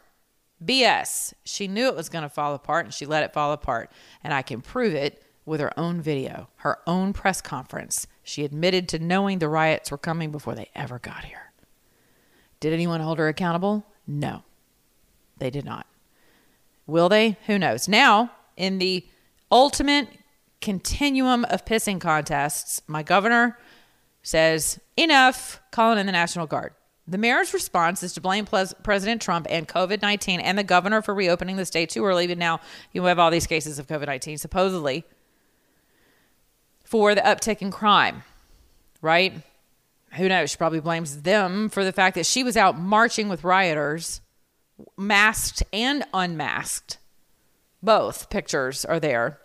BS. 0.64 1.34
She 1.44 1.68
knew 1.68 1.86
it 1.86 1.96
was 1.96 2.08
going 2.08 2.22
to 2.22 2.28
fall 2.28 2.54
apart 2.54 2.84
and 2.86 2.94
she 2.94 3.06
let 3.06 3.22
it 3.22 3.32
fall 3.32 3.52
apart. 3.52 3.92
And 4.24 4.34
I 4.34 4.42
can 4.42 4.60
prove 4.60 4.94
it 4.94 5.22
with 5.44 5.60
her 5.60 5.76
own 5.78 6.00
video, 6.00 6.48
her 6.56 6.78
own 6.86 7.12
press 7.12 7.40
conference. 7.40 8.06
She 8.22 8.44
admitted 8.44 8.88
to 8.88 8.98
knowing 8.98 9.38
the 9.38 9.48
riots 9.48 9.90
were 9.90 9.98
coming 9.98 10.30
before 10.30 10.54
they 10.54 10.70
ever 10.74 10.98
got 10.98 11.24
here. 11.24 11.52
Did 12.60 12.72
anyone 12.72 13.00
hold 13.00 13.18
her 13.18 13.28
accountable? 13.28 13.84
No, 14.06 14.44
they 15.38 15.50
did 15.50 15.64
not. 15.64 15.86
Will 16.86 17.08
they? 17.08 17.36
Who 17.46 17.58
knows? 17.58 17.88
Now, 17.88 18.30
in 18.56 18.78
the 18.78 19.04
ultimate 19.50 20.08
continuum 20.60 21.44
of 21.46 21.64
pissing 21.64 22.00
contests, 22.00 22.82
my 22.86 23.02
governor 23.02 23.58
says, 24.22 24.78
enough, 24.96 25.60
calling 25.72 25.98
in 25.98 26.06
the 26.06 26.12
National 26.12 26.46
Guard. 26.46 26.74
The 27.08 27.18
mayor's 27.18 27.52
response 27.52 28.02
is 28.04 28.12
to 28.14 28.20
blame 28.20 28.46
Pres- 28.46 28.74
President 28.84 29.20
Trump 29.20 29.46
and 29.50 29.66
COVID 29.66 30.02
19 30.02 30.38
and 30.38 30.56
the 30.56 30.62
governor 30.62 31.02
for 31.02 31.14
reopening 31.14 31.56
the 31.56 31.66
state 31.66 31.90
too 31.90 32.04
early. 32.04 32.28
But 32.28 32.38
now 32.38 32.60
you 32.92 33.02
have 33.04 33.18
all 33.18 33.30
these 33.30 33.48
cases 33.48 33.80
of 33.80 33.88
COVID 33.88 34.06
19, 34.06 34.38
supposedly, 34.38 35.04
for 36.92 37.14
the 37.14 37.22
uptick 37.22 37.62
in 37.62 37.70
crime, 37.70 38.22
right? 39.00 39.32
Who 40.16 40.28
knows? 40.28 40.50
She 40.50 40.58
probably 40.58 40.80
blames 40.80 41.22
them 41.22 41.70
for 41.70 41.84
the 41.84 41.92
fact 41.92 42.16
that 42.16 42.26
she 42.26 42.44
was 42.44 42.54
out 42.54 42.78
marching 42.78 43.30
with 43.30 43.44
rioters, 43.44 44.20
masked 44.98 45.62
and 45.72 46.04
unmasked. 46.12 46.98
Both 47.82 48.28
pictures 48.28 48.84
are 48.84 49.00
there. 49.00 49.38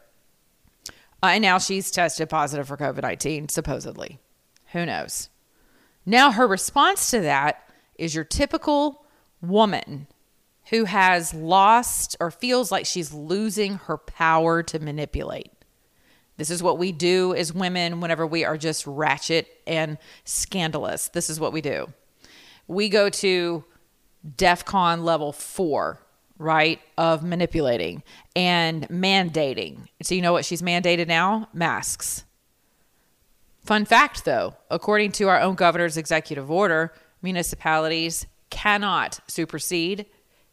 Uh, 1.23 1.27
and 1.27 1.41
now 1.41 1.57
she's 1.57 1.89
tested 1.89 2.27
positive 2.27 2.67
for 2.67 2.75
COVID 2.75 3.03
19, 3.03 3.47
supposedly. 3.47 4.19
Who 4.73 4.85
knows? 4.85 5.29
Now, 6.05 6.31
her 6.31 6.45
response 6.45 7.09
to 7.11 7.21
that 7.21 7.63
is 7.97 8.13
your 8.13 8.25
typical 8.25 9.05
woman 9.41 10.07
who 10.69 10.83
has 10.83 11.33
lost 11.33 12.17
or 12.19 12.29
feels 12.29 12.73
like 12.73 12.85
she's 12.85 13.13
losing 13.13 13.75
her 13.75 13.97
power 13.97 14.63
to 14.63 14.79
manipulate. 14.79 15.53
This 16.38 16.50
is 16.50 16.62
what 16.62 16.77
we 16.77 16.91
do 16.91 17.34
as 17.34 17.51
women 17.51 18.00
whenever 18.00 18.25
we 18.25 18.46
are 18.46 18.58
just 18.58 18.86
ratchet 18.86 19.48
and 19.65 19.98
scandalous. 20.24 21.10
This 21.10 21.29
is 21.29 21.39
what 21.39 21.51
we 21.51 21.62
do. 21.62 21.91
We 22.67 22.89
go 22.89 23.10
to 23.10 23.63
DEF 24.36 24.65
CON 24.65 25.03
level 25.03 25.32
four, 25.32 26.00
right, 26.38 26.79
of 26.98 27.24
manipulating 27.24 28.03
and 28.36 28.88
mandating. 28.89 29.88
So, 30.03 30.15
you 30.15 30.22
know 30.22 30.34
what 30.34 30.46
she's 30.46 30.62
mandated 30.62 31.08
now? 31.08 31.50
Masks. 31.53 32.24
Fun 33.63 33.84
fact 33.84 34.24
though, 34.24 34.56
according 34.70 35.12
to 35.13 35.27
our 35.27 35.41
own 35.41 35.56
governor's 35.56 35.98
executive 35.98 36.50
order, 36.50 36.94
municipalities 37.22 38.25
cannot 38.50 39.20
supersede 39.27 40.06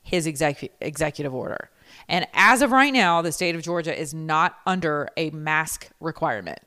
his 0.02 0.26
execu- 0.26 0.70
executive 0.80 1.32
order. 1.32 1.70
And 2.08 2.26
as 2.34 2.62
of 2.62 2.72
right 2.72 2.92
now, 2.92 3.22
the 3.22 3.32
state 3.32 3.54
of 3.54 3.62
Georgia 3.62 3.98
is 3.98 4.12
not 4.12 4.56
under 4.66 5.08
a 5.16 5.30
mask 5.30 5.90
requirement. 6.00 6.60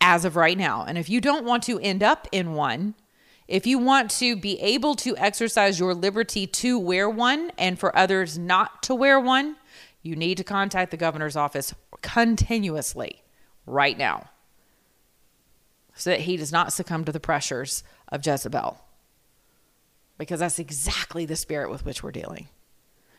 As 0.00 0.24
of 0.24 0.36
right 0.36 0.56
now. 0.56 0.84
And 0.86 0.98
if 0.98 1.08
you 1.08 1.20
don't 1.20 1.44
want 1.44 1.64
to 1.64 1.80
end 1.80 2.02
up 2.02 2.28
in 2.30 2.52
one, 2.52 2.94
if 3.48 3.66
you 3.66 3.78
want 3.78 4.10
to 4.12 4.36
be 4.36 4.60
able 4.60 4.94
to 4.96 5.16
exercise 5.16 5.80
your 5.80 5.94
liberty 5.94 6.46
to 6.46 6.78
wear 6.78 7.08
one 7.08 7.50
and 7.58 7.78
for 7.78 7.96
others 7.96 8.38
not 8.38 8.82
to 8.84 8.94
wear 8.94 9.18
one, 9.18 9.56
you 10.02 10.14
need 10.14 10.36
to 10.36 10.44
contact 10.44 10.90
the 10.90 10.96
governor's 10.96 11.36
office 11.36 11.74
continuously 12.02 13.22
right 13.66 13.96
now 13.96 14.30
so 15.94 16.10
that 16.10 16.20
he 16.20 16.36
does 16.36 16.52
not 16.52 16.72
succumb 16.72 17.04
to 17.04 17.12
the 17.12 17.20
pressures 17.20 17.82
of 18.08 18.24
Jezebel. 18.24 18.78
Because 20.18 20.40
that's 20.40 20.58
exactly 20.58 21.24
the 21.24 21.36
spirit 21.36 21.70
with 21.70 21.84
which 21.84 22.02
we're 22.02 22.12
dealing. 22.12 22.48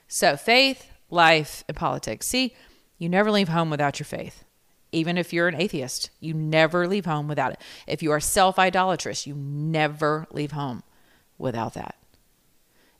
So, 0.07 0.37
faith, 0.37 0.91
life, 1.09 1.63
and 1.67 1.77
politics. 1.77 2.27
See, 2.27 2.55
you 2.97 3.09
never 3.09 3.31
leave 3.31 3.49
home 3.49 3.69
without 3.69 3.99
your 3.99 4.05
faith. 4.05 4.43
Even 4.91 5.17
if 5.17 5.33
you're 5.33 5.47
an 5.47 5.59
atheist, 5.59 6.09
you 6.19 6.33
never 6.33 6.87
leave 6.87 7.05
home 7.05 7.27
without 7.27 7.53
it. 7.53 7.61
If 7.85 8.01
you 8.01 8.11
are 8.11 8.19
self 8.19 8.57
idolatrous, 8.57 9.27
you 9.27 9.35
never 9.35 10.27
leave 10.31 10.51
home 10.51 10.83
without 11.37 11.73
that. 11.73 11.95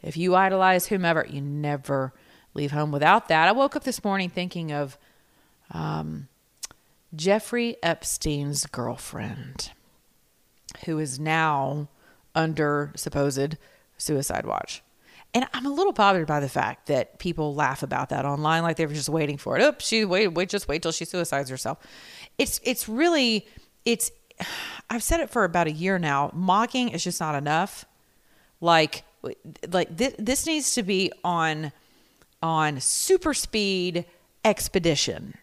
If 0.02 0.18
you 0.18 0.36
idolize 0.36 0.88
whomever, 0.88 1.26
you 1.30 1.42
never 1.42 2.14
leave 2.54 2.72
home 2.72 2.92
without 2.92 3.30
that. 3.30 3.48
I 3.48 3.52
woke 3.52 3.76
up 3.76 3.84
this 3.84 4.04
morning 4.04 4.30
thinking 4.30 4.72
of 4.72 4.98
um, 5.72 6.28
Jeffrey 7.16 7.78
Epstein's 7.82 8.66
girlfriend, 8.66 9.72
who 10.86 11.00
is 11.00 11.20
now 11.20 11.88
under 12.36 12.92
supposed 12.96 13.56
suicide 13.98 14.46
watch. 14.46 14.84
And 15.34 15.46
I'm 15.54 15.66
a 15.66 15.70
little 15.70 15.94
bothered 15.94 16.26
by 16.26 16.40
the 16.40 16.50
fact 16.50 16.88
that 16.88 17.20
people 17.20 17.54
laugh 17.54 17.84
about 17.84 18.10
that 18.10 18.26
online, 18.26 18.64
like 18.64 18.78
they 18.78 18.86
were 18.86 18.94
just 18.94 19.10
waiting 19.10 19.38
for 19.38 19.58
it. 19.58 19.64
Oops, 19.64 19.86
she 19.86 20.06
wait, 20.06 20.28
wait, 20.30 20.50
just 20.50 20.68
wait 20.68 20.82
till 20.82 20.92
she 20.92 21.06
suicides 21.06 21.50
herself. 21.50 21.80
It's 22.38 22.60
it's 22.64 22.90
really 22.90 23.48
it's. 23.86 24.12
I've 24.90 25.04
said 25.04 25.20
it 25.20 25.30
for 25.30 25.44
about 25.44 25.68
a 25.68 25.72
year 25.72 26.00
now. 26.00 26.32
Mocking 26.34 26.90
is 26.90 27.04
just 27.04 27.20
not 27.20 27.36
enough. 27.36 27.86
Like 28.62 29.04
like 29.70 29.96
this, 29.96 30.16
this 30.18 30.46
needs 30.46 30.74
to 30.76 30.84
be 30.84 31.12
on 31.24 31.72
on 32.42 32.80
super 32.80 33.34
speed 33.34 34.06
expedition 34.46 35.36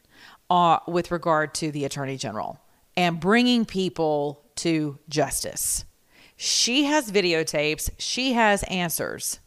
uh, 0.50 0.78
with 0.86 1.10
regard 1.10 1.54
to 1.54 1.70
the 1.70 1.84
attorney 1.84 2.16
general 2.16 2.58
and 2.96 3.20
bringing 3.20 3.64
people 3.64 4.42
to 4.56 4.98
justice. 5.08 5.84
She 6.36 6.84
has 6.84 7.10
videotapes, 7.10 7.90
she 7.98 8.32
has 8.32 8.62
answers. 8.64 9.40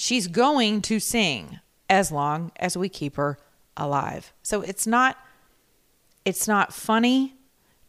She's 0.00 0.28
going 0.28 0.80
to 0.82 1.00
sing 1.00 1.58
as 1.90 2.12
long 2.12 2.52
as 2.54 2.76
we 2.76 2.88
keep 2.88 3.16
her 3.16 3.36
alive. 3.76 4.32
So 4.44 4.60
it's 4.60 4.86
not 4.86 5.18
it's 6.24 6.46
not 6.46 6.72
funny 6.72 7.34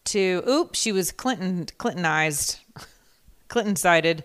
to 0.06 0.42
oops, 0.50 0.80
she 0.80 0.92
was 0.92 1.12
Clinton 1.12 1.68
Clintonized, 1.78 2.62
Clinton 3.48 3.76
sided. 3.76 4.24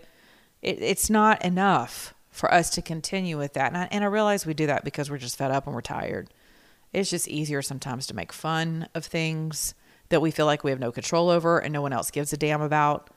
It, 0.63 0.81
it's 0.81 1.11
not 1.11 1.45
enough 1.45 2.15
for 2.31 2.51
us 2.51 2.71
to 2.71 2.81
continue 2.81 3.37
with 3.37 3.53
that. 3.53 3.67
And 3.67 3.77
I, 3.77 3.87
and 3.91 4.03
I 4.03 4.07
realize 4.07 4.47
we 4.47 4.55
do 4.55 4.65
that 4.65 4.83
because 4.83 5.11
we're 5.11 5.19
just 5.19 5.37
fed 5.37 5.51
up 5.51 5.67
and 5.67 5.75
we're 5.75 5.81
tired. 5.81 6.31
It's 6.91 7.11
just 7.11 7.27
easier 7.27 7.61
sometimes 7.61 8.07
to 8.07 8.15
make 8.15 8.33
fun 8.33 8.87
of 8.95 9.05
things 9.05 9.75
that 10.09 10.21
we 10.21 10.31
feel 10.31 10.47
like 10.47 10.63
we 10.63 10.71
have 10.71 10.79
no 10.79 10.91
control 10.91 11.29
over 11.29 11.59
and 11.59 11.71
no 11.71 11.83
one 11.83 11.93
else 11.93 12.09
gives 12.09 12.33
a 12.33 12.37
damn 12.37 12.61
about. 12.61 13.11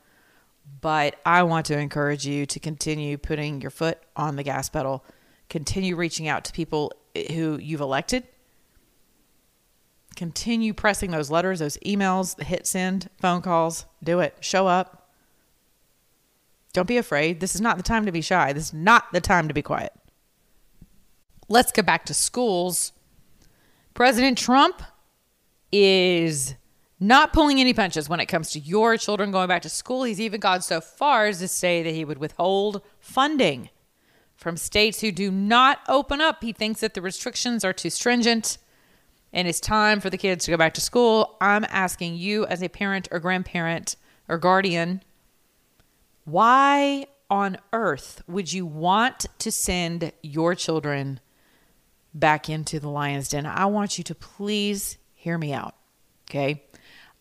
But 0.80 1.16
I 1.26 1.42
want 1.42 1.66
to 1.66 1.78
encourage 1.78 2.26
you 2.26 2.46
to 2.46 2.60
continue 2.60 3.18
putting 3.18 3.60
your 3.60 3.70
foot 3.70 3.98
on 4.16 4.36
the 4.36 4.42
gas 4.42 4.68
pedal, 4.68 5.04
continue 5.48 5.96
reaching 5.96 6.28
out 6.28 6.44
to 6.44 6.52
people 6.52 6.92
who 7.32 7.58
you've 7.58 7.80
elected, 7.80 8.24
continue 10.14 10.74
pressing 10.74 11.10
those 11.10 11.30
letters, 11.30 11.58
those 11.60 11.78
emails, 11.78 12.40
hit 12.42 12.66
send, 12.66 13.08
phone 13.20 13.42
calls, 13.42 13.86
do 14.02 14.20
it, 14.20 14.36
show 14.40 14.66
up. 14.66 15.10
Don't 16.72 16.88
be 16.88 16.96
afraid. 16.96 17.40
This 17.40 17.54
is 17.54 17.60
not 17.60 17.76
the 17.76 17.82
time 17.82 18.06
to 18.06 18.12
be 18.12 18.20
shy. 18.20 18.52
This 18.52 18.66
is 18.66 18.74
not 18.74 19.12
the 19.12 19.20
time 19.20 19.48
to 19.48 19.54
be 19.54 19.62
quiet. 19.62 19.92
Let's 21.48 21.72
get 21.72 21.86
back 21.86 22.04
to 22.06 22.14
schools. 22.14 22.92
President 23.94 24.38
Trump 24.38 24.82
is 25.72 26.54
not 27.00 27.32
pulling 27.32 27.60
any 27.60 27.72
punches 27.72 28.08
when 28.08 28.20
it 28.20 28.26
comes 28.26 28.50
to 28.50 28.58
your 28.58 28.96
children 28.96 29.30
going 29.30 29.48
back 29.48 29.62
to 29.62 29.68
school. 29.68 30.02
He's 30.02 30.20
even 30.20 30.40
gone 30.40 30.62
so 30.62 30.80
far 30.80 31.26
as 31.26 31.38
to 31.38 31.48
say 31.48 31.82
that 31.82 31.94
he 31.94 32.04
would 32.04 32.18
withhold 32.18 32.82
funding 32.98 33.70
from 34.36 34.56
states 34.56 35.00
who 35.00 35.12
do 35.12 35.30
not 35.30 35.80
open 35.88 36.20
up. 36.20 36.42
He 36.42 36.52
thinks 36.52 36.80
that 36.80 36.94
the 36.94 37.02
restrictions 37.02 37.64
are 37.64 37.72
too 37.72 37.90
stringent 37.90 38.58
and 39.32 39.46
it's 39.46 39.60
time 39.60 40.00
for 40.00 40.10
the 40.10 40.16
kids 40.16 40.44
to 40.44 40.50
go 40.50 40.56
back 40.56 40.74
to 40.74 40.80
school. 40.80 41.36
I'm 41.40 41.66
asking 41.68 42.16
you, 42.16 42.46
as 42.46 42.62
a 42.62 42.68
parent 42.68 43.08
or 43.10 43.20
grandparent 43.20 43.96
or 44.28 44.38
guardian, 44.38 45.02
why 46.24 47.06
on 47.30 47.58
earth 47.72 48.22
would 48.26 48.52
you 48.52 48.64
want 48.64 49.26
to 49.38 49.52
send 49.52 50.12
your 50.22 50.54
children 50.54 51.20
back 52.14 52.48
into 52.48 52.80
the 52.80 52.88
lion's 52.88 53.28
den? 53.28 53.44
I 53.44 53.66
want 53.66 53.98
you 53.98 54.04
to 54.04 54.14
please 54.14 54.96
hear 55.14 55.36
me 55.36 55.52
out. 55.52 55.74
Okay. 56.30 56.64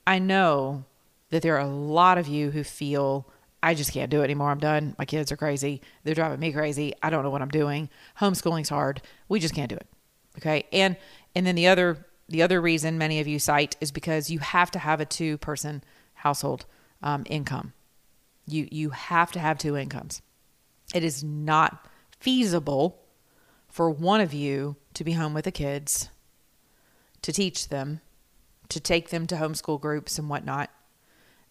I 0.07 0.19
know 0.19 0.85
that 1.29 1.41
there 1.41 1.55
are 1.57 1.67
a 1.67 1.67
lot 1.67 2.17
of 2.17 2.27
you 2.27 2.49
who 2.49 2.63
feel 2.63 3.27
I 3.61 3.73
just 3.73 3.91
can't 3.91 4.09
do 4.09 4.21
it 4.21 4.25
anymore. 4.25 4.49
I'm 4.49 4.59
done. 4.59 4.95
My 4.97 5.03
kids 5.03 5.31
are 5.31 5.37
crazy. 5.37 5.81
They're 6.03 6.15
driving 6.15 6.39
me 6.39 6.53
crazy. 6.53 6.93
I 7.03 7.09
don't 7.09 7.23
know 7.23 7.29
what 7.29 7.41
I'm 7.41 7.49
doing. 7.49 7.89
Homeschooling's 8.19 8.69
hard. 8.69 9.01
We 9.27 9.41
just 9.41 9.53
can't 9.53 9.69
do 9.69 9.75
it. 9.75 9.87
Okay? 10.37 10.65
And 10.71 10.95
and 11.35 11.45
then 11.45 11.55
the 11.55 11.67
other 11.67 12.05
the 12.29 12.41
other 12.41 12.61
reason 12.61 12.97
many 12.97 13.19
of 13.19 13.27
you 13.27 13.37
cite 13.39 13.75
is 13.81 13.91
because 13.91 14.29
you 14.29 14.39
have 14.39 14.71
to 14.71 14.79
have 14.79 15.01
a 15.01 15.05
two 15.05 15.37
person 15.37 15.83
household 16.13 16.65
um, 17.03 17.23
income. 17.29 17.73
You 18.47 18.69
you 18.71 18.91
have 18.91 19.33
to 19.33 19.39
have 19.39 19.57
two 19.57 19.75
incomes. 19.75 20.21
It 20.95 21.03
is 21.03 21.21
not 21.23 21.85
feasible 22.19 23.01
for 23.67 23.89
one 23.89 24.21
of 24.21 24.33
you 24.33 24.77
to 24.93 25.03
be 25.03 25.11
home 25.11 25.33
with 25.33 25.43
the 25.45 25.51
kids, 25.51 26.09
to 27.21 27.33
teach 27.33 27.67
them, 27.67 27.99
to 28.69 28.79
take 28.79 29.09
them 29.09 29.27
to 29.27 29.35
homeschool 29.35 29.79
groups 29.79 30.19
and 30.19 30.29
whatnot, 30.29 30.69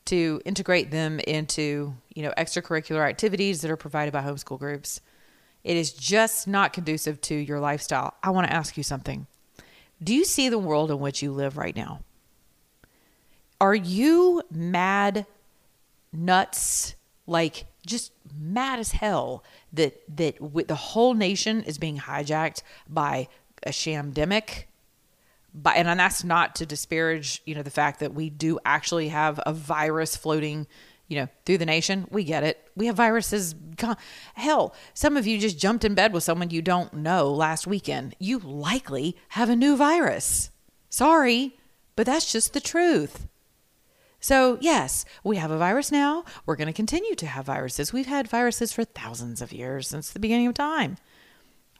to 0.07 0.41
integrate 0.45 0.91
them 0.91 1.19
into 1.21 1.95
you 2.15 2.23
know 2.23 2.33
extracurricular 2.37 3.09
activities 3.09 3.61
that 3.63 3.71
are 3.71 3.77
provided 3.77 4.13
by 4.13 4.23
homeschool 4.23 4.59
groups. 4.59 5.01
It 5.65 5.77
is 5.77 5.93
just 5.93 6.47
not 6.47 6.73
conducive 6.73 7.21
to 7.23 7.35
your 7.35 7.59
lifestyle. 7.59 8.15
I 8.23 8.31
want 8.31 8.47
to 8.47 8.53
ask 8.53 8.77
you 8.77 8.85
something. 8.85 9.27
Do 10.03 10.15
you 10.15 10.25
see 10.25 10.49
the 10.49 10.59
world 10.59 10.91
in 10.91 11.01
which 11.01 11.23
you 11.23 11.33
live 11.33 11.57
right 11.57 11.75
now? 11.75 12.01
Are 13.61 13.75
you 13.75 14.43
mad, 14.51 15.27
nuts, 16.13 16.95
like 17.27 17.65
just 17.87 18.13
mad 18.39 18.79
as 18.79 18.93
hell 18.93 19.43
that 19.73 20.03
that 20.17 20.37
the 20.69 20.75
whole 20.75 21.15
nation 21.15 21.63
is 21.63 21.79
being 21.79 21.99
hijacked 21.99 22.63
by 22.89 23.29
a 23.63 23.71
shamdemic? 23.71 24.65
But 25.59 25.77
and 25.77 25.99
that's 25.99 26.23
not 26.23 26.57
to 26.57 26.67
disparage, 26.67 27.41
you 27.47 27.55
know, 27.55 27.63
the 27.63 27.71
fact 27.71 28.01
that 28.01 28.13
we 28.13 28.29
do 28.29 28.59
actually 28.67 29.09
have 29.09 29.41
a 29.47 29.55
virus 29.55 30.15
floating, 30.15 30.67
you 31.09 31.17
know, 31.17 31.29
through 31.47 31.57
the 31.59 31.65
nation. 31.65 32.07
We 32.11 32.25
get 32.25 32.45
it. 32.45 32.71
We 32.77 32.87
have 32.87 32.97
viruses. 32.97 33.55
Hell, 34.35 34.75
some 34.93 35.17
of 35.17 35.27
you 35.27 35.39
just 35.39 35.59
jumped 35.59 35.85
in 35.85 35.95
bed 35.95 36.13
with 36.13 36.25
someone 36.25 36.51
you 36.51 36.61
don't 36.61 36.93
know 36.93 37.33
last 37.33 37.67
weekend. 37.67 38.15
You 38.19 38.39
likely 38.39 39.17
have 39.31 39.49
a 39.49 39.57
new 39.57 39.77
virus. 39.77 40.51
Sorry, 40.91 41.57
but 41.95 42.05
that's 42.05 42.31
just 42.31 42.53
the 42.53 42.61
truth. 42.61 43.27
So, 44.21 44.59
yes, 44.61 45.07
we 45.25 45.37
have 45.37 45.51
a 45.51 45.59
virus 45.59 45.91
now. 45.91 46.25
We're 46.45 46.57
going 46.57 46.67
to 46.67 46.73
continue 46.73 47.15
to 47.15 47.27
have 47.27 47.47
viruses. 47.47 47.93
We've 47.93 48.07
had 48.07 48.29
viruses 48.29 48.73
for 48.73 48.85
thousands 48.85 49.41
of 49.41 49.53
years 49.53 49.89
since 49.89 50.11
the 50.11 50.19
beginning 50.19 50.49
of 50.49 50.55
time. 50.55 50.97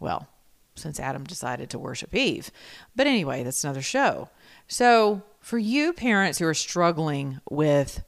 Well, 0.01 0.29
since 0.77 1.01
Adam 1.01 1.25
decided 1.25 1.71
to 1.71 1.79
worship 1.79 2.15
Eve. 2.15 2.51
But 2.95 3.07
anyway, 3.07 3.43
that's 3.43 3.65
another 3.65 3.83
show. 3.83 4.29
So, 4.69 5.23
for 5.41 5.59
you 5.59 5.93
parents 5.93 6.39
who 6.39 6.47
are 6.47 6.55
struggling 6.55 7.41
with 7.51 8.05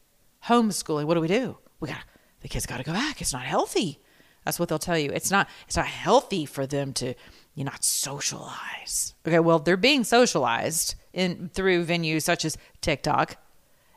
homeschooling, 0.46 1.04
what 1.04 1.14
do 1.14 1.20
we 1.20 1.28
do? 1.28 1.59
We 1.81 1.88
got 1.88 2.04
the 2.40 2.48
kids 2.48 2.66
got 2.66 2.78
to 2.78 2.85
go 2.85 2.92
back. 2.92 3.20
It's 3.20 3.33
not 3.33 3.42
healthy. 3.42 4.00
That's 4.44 4.59
what 4.59 4.68
they'll 4.68 4.78
tell 4.78 4.98
you. 4.98 5.11
It's 5.11 5.31
not 5.31 5.48
it's 5.66 5.76
not 5.76 5.87
healthy 5.87 6.46
for 6.46 6.66
them 6.66 6.92
to 6.94 7.14
you 7.54 7.64
not 7.64 7.85
socialize. 7.85 9.14
Okay, 9.26 9.40
well, 9.40 9.59
they're 9.59 9.76
being 9.76 10.04
socialized 10.04 10.94
in 11.12 11.50
through 11.52 11.85
venues 11.85 12.22
such 12.22 12.44
as 12.44 12.57
TikTok. 12.81 13.37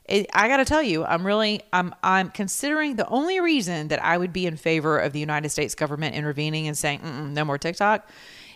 It, 0.04 0.26
I 0.34 0.48
got 0.48 0.56
to 0.56 0.64
tell 0.64 0.82
you, 0.82 1.04
I'm 1.04 1.24
really 1.24 1.62
I'm 1.72 1.94
I'm 2.02 2.28
considering 2.30 2.96
the 2.96 3.06
only 3.08 3.40
reason 3.40 3.88
that 3.88 4.04
I 4.04 4.18
would 4.18 4.32
be 4.32 4.46
in 4.46 4.56
favor 4.56 4.98
of 4.98 5.12
the 5.12 5.20
United 5.20 5.50
States 5.50 5.74
government 5.74 6.16
intervening 6.16 6.66
and 6.66 6.76
saying 6.76 7.32
no 7.32 7.44
more 7.44 7.56
TikTok 7.56 8.08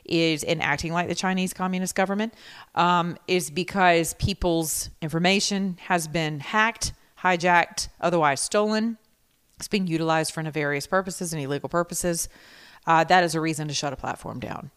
is 0.08 0.42
in 0.42 0.60
acting 0.60 0.92
like 0.92 1.08
the 1.08 1.14
Chinese 1.14 1.52
Communist 1.52 1.94
government 1.94 2.34
um, 2.74 3.16
is 3.26 3.50
because 3.50 4.14
people's 4.14 4.90
information 5.02 5.78
has 5.82 6.08
been 6.08 6.40
hacked, 6.40 6.92
hijacked, 7.22 7.88
otherwise 8.00 8.40
stolen. 8.40 8.98
It's 9.58 9.68
being 9.68 9.86
utilized 9.86 10.32
for 10.32 10.42
nefarious 10.42 10.86
purposes 10.86 11.32
and 11.32 11.42
illegal 11.42 11.68
purposes. 11.68 12.28
Uh, 12.86 13.04
that 13.04 13.24
is 13.24 13.34
a 13.34 13.40
reason 13.40 13.68
to 13.68 13.74
shut 13.74 13.92
a 13.92 13.96
platform 13.96 14.38
down. 14.38 14.70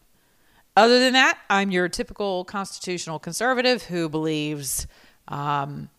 Other 0.76 0.98
than 0.98 1.12
that, 1.14 1.38
I'm 1.48 1.70
your 1.70 1.88
typical 1.88 2.44
constitutional 2.44 3.18
conservative 3.18 3.82
who 3.82 4.08
believes 4.08 4.86
um, 5.28 5.90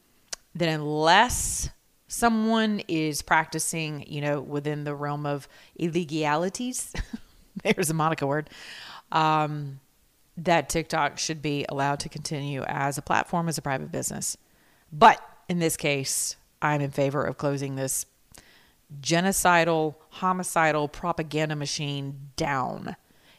that 0.55 0.69
unless 0.69 1.69
someone 2.07 2.81
is 2.87 3.21
practicing, 3.21 4.05
you 4.07 4.21
know, 4.21 4.41
within 4.41 4.83
the 4.83 4.95
realm 4.95 5.25
of 5.25 5.47
illegalities, 5.77 6.93
there's 7.63 7.89
a 7.89 7.93
Monica 7.93 8.27
word, 8.27 8.49
um, 9.11 9.79
that 10.37 10.69
TikTok 10.69 11.17
should 11.17 11.41
be 11.41 11.65
allowed 11.69 11.99
to 12.01 12.09
continue 12.09 12.63
as 12.63 12.97
a 12.97 13.01
platform, 13.01 13.49
as 13.49 13.57
a 13.57 13.61
private 13.61 13.91
business. 13.91 14.37
But 14.91 15.21
in 15.49 15.59
this 15.59 15.77
case, 15.77 16.35
I'm 16.61 16.81
in 16.81 16.91
favor 16.91 17.23
of 17.23 17.37
closing 17.37 17.75
this 17.75 18.05
genocidal, 19.01 19.95
homicidal 20.09 20.87
propaganda 20.87 21.55
machine 21.55 22.31
down. 22.35 22.95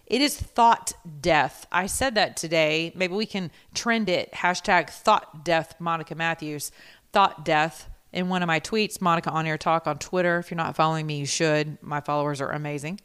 It 0.07 0.21
is 0.21 0.37
thought 0.37 0.93
death. 1.21 1.67
I 1.73 1.87
said 1.87 2.15
that 2.17 2.37
today. 2.37 2.93
Maybe 2.95 3.15
we 3.15 3.27
can 3.27 3.51
trend 3.75 4.09
it. 4.09 4.33
Hashtag 4.33 4.91
thought 4.91 5.45
death, 5.45 5.75
Monica 5.79 6.15
Matthews. 6.15 6.71
Thought 7.13 7.45
death 7.45 7.89
in 8.13 8.29
one 8.29 8.43
of 8.43 8.47
my 8.47 8.61
tweets, 8.61 9.01
Monica 9.01 9.31
On 9.31 9.47
Air 9.47 9.59
Talk 9.59 9.87
on 9.87 9.99
Twitter. 9.99 10.39
If 10.39 10.51
you're 10.51 10.57
not 10.57 10.77
following 10.77 11.07
me, 11.07 11.19
you 11.19 11.27
should. 11.27 11.79
My 11.83 12.01
followers 12.01 12.41
are 12.41 12.51
amazing. 12.51 13.01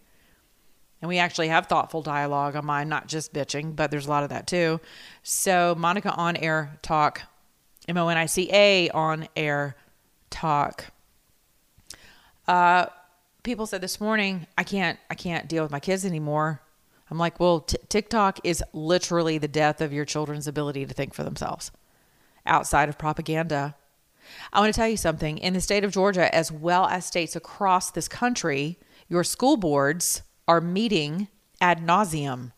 And 1.01 1.09
we 1.09 1.19
actually 1.19 1.49
have 1.49 1.67
thoughtful 1.67 2.01
dialogue 2.01 2.55
on 2.55 2.65
mine, 2.65 2.89
not 2.89 3.07
just 3.07 3.33
bitching, 3.33 3.75
but 3.75 3.91
there's 3.91 4.07
a 4.07 4.09
lot 4.09 4.23
of 4.23 4.29
that 4.29 4.47
too. 4.47 4.79
So, 5.21 5.75
Monica 5.77 6.11
on 6.11 6.35
air 6.35 6.77
talk, 6.81 7.21
M 7.87 7.97
O 7.97 8.07
N 8.07 8.17
I 8.17 8.25
C 8.25 8.49
A 8.51 8.89
on 8.89 9.27
air 9.35 9.75
talk. 10.29 10.85
Uh, 12.47 12.87
people 13.43 13.67
said 13.67 13.81
this 13.81 14.01
morning, 14.01 14.47
I 14.57 14.63
can't, 14.63 14.97
I 15.09 15.15
can't 15.15 15.47
deal 15.47 15.63
with 15.63 15.71
my 15.71 15.79
kids 15.79 16.03
anymore. 16.03 16.61
I'm 17.09 17.17
like, 17.17 17.39
well, 17.39 17.61
t- 17.61 17.77
TikTok 17.89 18.39
is 18.43 18.63
literally 18.73 19.37
the 19.37 19.47
death 19.47 19.81
of 19.81 19.93
your 19.93 20.03
children's 20.03 20.47
ability 20.47 20.85
to 20.85 20.93
think 20.93 21.13
for 21.13 21.23
themselves 21.23 21.71
outside 22.45 22.89
of 22.89 22.97
propaganda. 22.97 23.75
I 24.51 24.59
want 24.59 24.73
to 24.73 24.77
tell 24.77 24.89
you 24.89 24.97
something. 24.97 25.37
In 25.37 25.53
the 25.53 25.61
state 25.61 25.83
of 25.83 25.91
Georgia, 25.91 26.33
as 26.33 26.51
well 26.51 26.85
as 26.87 27.05
states 27.05 27.35
across 27.35 27.91
this 27.91 28.07
country, 28.07 28.77
your 29.07 29.23
school 29.23 29.55
boards 29.55 30.23
are 30.47 30.61
meeting 30.61 31.27
ad 31.61 31.79
nauseum 31.79 32.51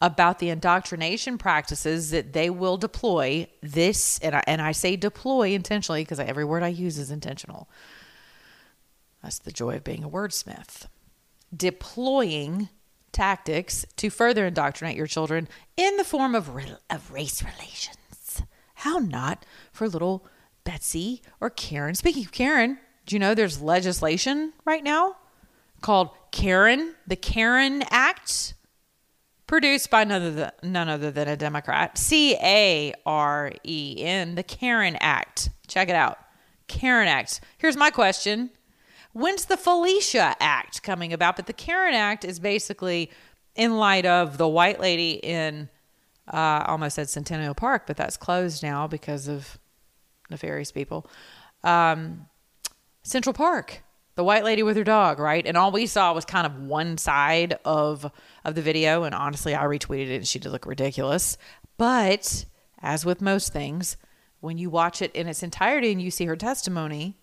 about 0.00 0.38
the 0.38 0.50
indoctrination 0.50 1.38
practices 1.38 2.10
that 2.10 2.32
they 2.32 2.50
will 2.50 2.76
deploy 2.76 3.46
this 3.62 4.18
and 4.18 4.34
I, 4.34 4.44
and 4.46 4.60
I 4.60 4.72
say 4.72 4.96
deploy 4.96 5.50
intentionally 5.50 6.02
because 6.02 6.20
every 6.20 6.44
word 6.44 6.62
I 6.62 6.68
use 6.68 6.98
is 6.98 7.10
intentional. 7.10 7.68
That's 9.22 9.38
the 9.38 9.52
joy 9.52 9.76
of 9.76 9.84
being 9.84 10.04
a 10.04 10.10
wordsmith. 10.10 10.86
Deploying 11.56 12.68
tactics 13.12 13.86
to 13.96 14.10
further 14.10 14.46
indoctrinate 14.46 14.96
your 14.96 15.06
children 15.06 15.48
in 15.76 15.96
the 15.96 16.04
form 16.04 16.34
of, 16.34 16.54
re- 16.54 16.76
of 16.90 17.10
race 17.10 17.42
relations. 17.42 18.42
How 18.74 18.98
not 18.98 19.46
for 19.72 19.88
little 19.88 20.26
Betsy 20.64 21.22
or 21.40 21.48
Karen? 21.48 21.94
Speaking 21.94 22.24
of 22.24 22.32
Karen, 22.32 22.78
do 23.06 23.14
you 23.14 23.20
know 23.20 23.34
there's 23.34 23.62
legislation 23.62 24.52
right 24.64 24.84
now 24.84 25.16
called 25.80 26.10
Karen, 26.34 26.96
the 27.06 27.14
CAREN 27.14 27.84
Act, 27.90 28.54
produced 29.46 29.88
by 29.88 30.02
none 30.02 30.20
other 30.20 30.32
than, 30.32 30.50
none 30.64 30.88
other 30.88 31.12
than 31.12 31.28
a 31.28 31.36
Democrat. 31.36 31.96
C 31.96 32.34
A 32.34 32.92
R 33.06 33.52
E 33.62 33.98
N, 34.00 34.34
the 34.34 34.42
CAREN 34.42 34.96
Act. 35.00 35.50
Check 35.68 35.88
it 35.88 35.94
out. 35.94 36.18
CAREN 36.66 37.06
Act. 37.06 37.40
Here's 37.56 37.76
my 37.76 37.90
question 37.90 38.50
When's 39.12 39.44
the 39.44 39.56
Felicia 39.56 40.34
Act 40.40 40.82
coming 40.82 41.12
about? 41.12 41.36
But 41.36 41.46
the 41.46 41.52
CAREN 41.52 41.94
Act 41.94 42.24
is 42.24 42.40
basically 42.40 43.12
in 43.54 43.78
light 43.78 44.04
of 44.04 44.36
the 44.36 44.48
white 44.48 44.80
lady 44.80 45.12
in, 45.12 45.68
uh, 46.26 46.64
almost 46.66 46.96
said 46.96 47.08
Centennial 47.08 47.54
Park, 47.54 47.86
but 47.86 47.96
that's 47.96 48.16
closed 48.16 48.60
now 48.60 48.88
because 48.88 49.28
of 49.28 49.56
nefarious 50.30 50.72
people. 50.72 51.08
Um, 51.62 52.26
Central 53.04 53.34
Park 53.34 53.84
the 54.16 54.24
white 54.24 54.44
lady 54.44 54.62
with 54.62 54.76
her 54.76 54.84
dog, 54.84 55.18
right? 55.18 55.44
And 55.44 55.56
all 55.56 55.72
we 55.72 55.86
saw 55.86 56.12
was 56.12 56.24
kind 56.24 56.46
of 56.46 56.60
one 56.60 56.98
side 56.98 57.58
of 57.64 58.10
of 58.44 58.54
the 58.54 58.62
video. 58.62 59.04
And 59.04 59.14
honestly, 59.14 59.54
I 59.54 59.64
retweeted 59.64 60.08
it 60.08 60.16
and 60.16 60.28
she 60.28 60.38
did 60.38 60.52
look 60.52 60.66
ridiculous. 60.66 61.36
But 61.76 62.44
as 62.80 63.04
with 63.04 63.20
most 63.20 63.52
things, 63.52 63.96
when 64.40 64.58
you 64.58 64.70
watch 64.70 65.00
it 65.02 65.14
in 65.14 65.26
its 65.26 65.42
entirety 65.42 65.90
and 65.90 66.02
you 66.02 66.10
see 66.10 66.26
her 66.26 66.36
testimony 66.36 67.16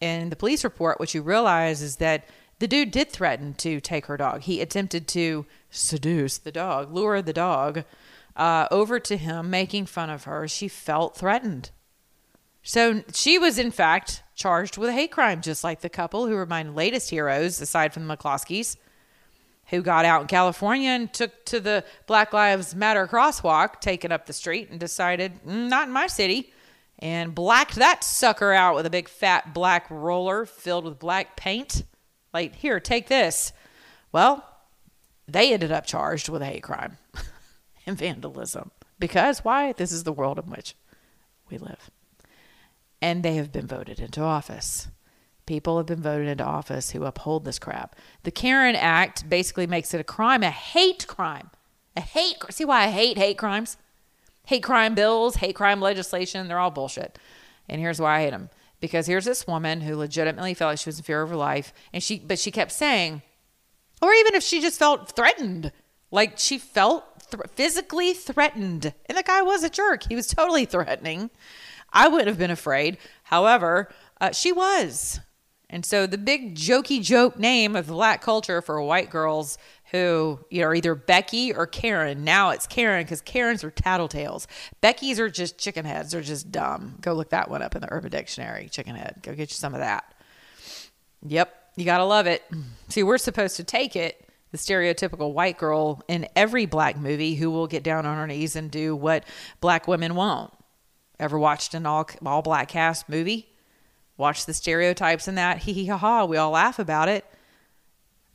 in 0.00 0.30
the 0.30 0.36
police 0.36 0.64
report, 0.64 0.98
what 0.98 1.14
you 1.14 1.22
realize 1.22 1.82
is 1.82 1.96
that 1.96 2.24
the 2.58 2.68
dude 2.68 2.90
did 2.90 3.10
threaten 3.10 3.54
to 3.54 3.80
take 3.80 4.06
her 4.06 4.16
dog. 4.16 4.42
He 4.42 4.60
attempted 4.60 5.06
to 5.08 5.44
seduce 5.70 6.38
the 6.38 6.52
dog, 6.52 6.92
lure 6.92 7.20
the 7.20 7.32
dog 7.32 7.84
uh, 8.36 8.66
over 8.70 8.98
to 9.00 9.16
him, 9.16 9.50
making 9.50 9.86
fun 9.86 10.10
of 10.10 10.24
her. 10.24 10.48
She 10.48 10.68
felt 10.68 11.16
threatened. 11.16 11.70
So 12.66 13.04
she 13.12 13.38
was, 13.38 13.58
in 13.58 13.70
fact, 13.70 14.22
charged 14.34 14.78
with 14.78 14.88
a 14.88 14.92
hate 14.92 15.12
crime, 15.12 15.42
just 15.42 15.62
like 15.62 15.82
the 15.82 15.90
couple 15.90 16.26
who 16.26 16.34
were 16.34 16.46
my 16.46 16.62
latest 16.62 17.10
heroes, 17.10 17.60
aside 17.60 17.92
from 17.92 18.08
the 18.08 18.16
McCloskeys, 18.16 18.76
who 19.66 19.82
got 19.82 20.06
out 20.06 20.22
in 20.22 20.26
California 20.28 20.88
and 20.88 21.12
took 21.12 21.44
to 21.44 21.60
the 21.60 21.84
Black 22.06 22.32
Lives 22.32 22.74
Matter 22.74 23.06
crosswalk, 23.06 23.82
taken 23.82 24.10
up 24.10 24.24
the 24.24 24.32
street, 24.32 24.70
and 24.70 24.80
decided, 24.80 25.44
"Mm, 25.44 25.68
not 25.68 25.88
in 25.88 25.92
my 25.92 26.06
city, 26.06 26.54
and 26.98 27.34
blacked 27.34 27.74
that 27.74 28.02
sucker 28.02 28.52
out 28.54 28.74
with 28.74 28.86
a 28.86 28.90
big 28.90 29.10
fat 29.10 29.52
black 29.52 29.86
roller 29.90 30.46
filled 30.46 30.86
with 30.86 30.98
black 30.98 31.36
paint. 31.36 31.84
Like, 32.32 32.54
here, 32.56 32.80
take 32.80 33.08
this. 33.08 33.52
Well, 34.10 34.42
they 35.28 35.52
ended 35.52 35.70
up 35.70 35.84
charged 35.84 36.30
with 36.30 36.40
a 36.40 36.46
hate 36.46 36.62
crime 36.62 36.96
and 37.86 37.98
vandalism. 37.98 38.70
Because 38.98 39.44
why? 39.44 39.72
This 39.72 39.92
is 39.92 40.04
the 40.04 40.12
world 40.12 40.38
in 40.38 40.46
which 40.46 40.74
we 41.50 41.58
live 41.58 41.90
and 43.04 43.22
they 43.22 43.34
have 43.34 43.52
been 43.52 43.66
voted 43.66 44.00
into 44.00 44.22
office. 44.22 44.88
People 45.44 45.76
have 45.76 45.84
been 45.84 46.00
voted 46.00 46.26
into 46.26 46.42
office 46.42 46.92
who 46.92 47.04
uphold 47.04 47.44
this 47.44 47.58
crap. 47.58 47.94
The 48.22 48.30
CAREN 48.30 48.76
Act 48.76 49.28
basically 49.28 49.66
makes 49.66 49.92
it 49.92 50.00
a 50.00 50.04
crime, 50.04 50.42
a 50.42 50.50
hate 50.50 51.06
crime. 51.06 51.50
A 51.94 52.00
hate 52.00 52.38
see 52.48 52.64
why 52.64 52.84
I 52.84 52.90
hate 52.90 53.18
hate 53.18 53.36
crimes? 53.36 53.76
Hate 54.46 54.62
crime 54.62 54.94
bills, 54.94 55.36
hate 55.36 55.54
crime 55.54 55.82
legislation, 55.82 56.48
they're 56.48 56.58
all 56.58 56.70
bullshit. 56.70 57.18
And 57.68 57.78
here's 57.78 58.00
why 58.00 58.16
I 58.16 58.22
hate 58.22 58.30
them. 58.30 58.48
Because 58.80 59.06
here's 59.06 59.26
this 59.26 59.46
woman 59.46 59.82
who 59.82 59.96
legitimately 59.96 60.54
felt 60.54 60.72
like 60.72 60.78
she 60.78 60.88
was 60.88 60.98
in 60.98 61.04
fear 61.04 61.20
of 61.20 61.28
her 61.28 61.36
life, 61.36 61.74
and 61.92 62.02
she 62.02 62.18
but 62.18 62.38
she 62.38 62.50
kept 62.50 62.72
saying, 62.72 63.20
or 64.00 64.14
even 64.14 64.34
if 64.34 64.42
she 64.42 64.62
just 64.62 64.78
felt 64.78 65.14
threatened, 65.14 65.72
like 66.10 66.38
she 66.38 66.56
felt 66.56 67.04
th- 67.30 67.50
physically 67.54 68.14
threatened, 68.14 68.94
and 69.06 69.18
the 69.18 69.22
guy 69.22 69.42
was 69.42 69.62
a 69.62 69.68
jerk. 69.68 70.04
He 70.04 70.16
was 70.16 70.26
totally 70.26 70.64
threatening. 70.64 71.28
I 71.94 72.08
wouldn't 72.08 72.28
have 72.28 72.38
been 72.38 72.50
afraid. 72.50 72.98
However, 73.22 73.88
uh, 74.20 74.32
she 74.32 74.52
was. 74.52 75.20
And 75.70 75.84
so 75.84 76.06
the 76.06 76.18
big 76.18 76.54
jokey 76.54 77.02
joke 77.02 77.38
name 77.38 77.74
of 77.74 77.86
black 77.86 78.20
culture 78.20 78.60
for 78.60 78.80
white 78.82 79.10
girls 79.10 79.56
who 79.92 80.38
you 80.50 80.60
know 80.60 80.68
are 80.68 80.74
either 80.74 80.94
Becky 80.94 81.52
or 81.52 81.66
Karen. 81.66 82.22
Now 82.22 82.50
it's 82.50 82.66
Karen 82.66 83.04
because 83.04 83.20
Karens 83.20 83.64
are 83.64 83.70
tattletales. 83.70 84.46
Becky's 84.80 85.18
are 85.18 85.30
just 85.30 85.56
chicken 85.58 85.84
heads. 85.84 86.12
They're 86.12 86.20
just 86.20 86.52
dumb. 86.52 86.98
Go 87.00 87.14
look 87.14 87.30
that 87.30 87.50
one 87.50 87.62
up 87.62 87.74
in 87.74 87.80
the 87.80 87.92
Urban 87.92 88.10
Dictionary. 88.10 88.68
Chicken 88.68 88.94
head. 88.94 89.20
Go 89.22 89.34
get 89.34 89.50
you 89.50 89.56
some 89.56 89.74
of 89.74 89.80
that. 89.80 90.04
Yep, 91.26 91.54
you 91.76 91.84
gotta 91.84 92.04
love 92.04 92.26
it. 92.26 92.42
See, 92.88 93.02
we're 93.02 93.18
supposed 93.18 93.56
to 93.56 93.64
take 93.64 93.96
it, 93.96 94.28
the 94.52 94.58
stereotypical 94.58 95.32
white 95.32 95.58
girl 95.58 96.02
in 96.08 96.28
every 96.36 96.66
black 96.66 96.98
movie 96.98 97.34
who 97.34 97.50
will 97.50 97.66
get 97.66 97.82
down 97.82 98.04
on 98.04 98.16
her 98.16 98.26
knees 98.26 98.54
and 98.54 98.70
do 98.70 98.94
what 98.94 99.24
black 99.60 99.88
women 99.88 100.14
won't. 100.14 100.52
Ever 101.18 101.38
watched 101.38 101.74
an 101.74 101.86
all 101.86 102.08
all 102.24 102.42
black 102.42 102.68
cast 102.68 103.08
movie? 103.08 103.48
Watch 104.16 104.46
the 104.46 104.54
stereotypes 104.54 105.28
in 105.28 105.36
that. 105.36 105.58
Hee 105.62 105.72
hee 105.72 105.86
ha 105.86 105.96
ha. 105.96 106.24
We 106.24 106.36
all 106.36 106.50
laugh 106.50 106.78
about 106.78 107.08
it. 107.08 107.24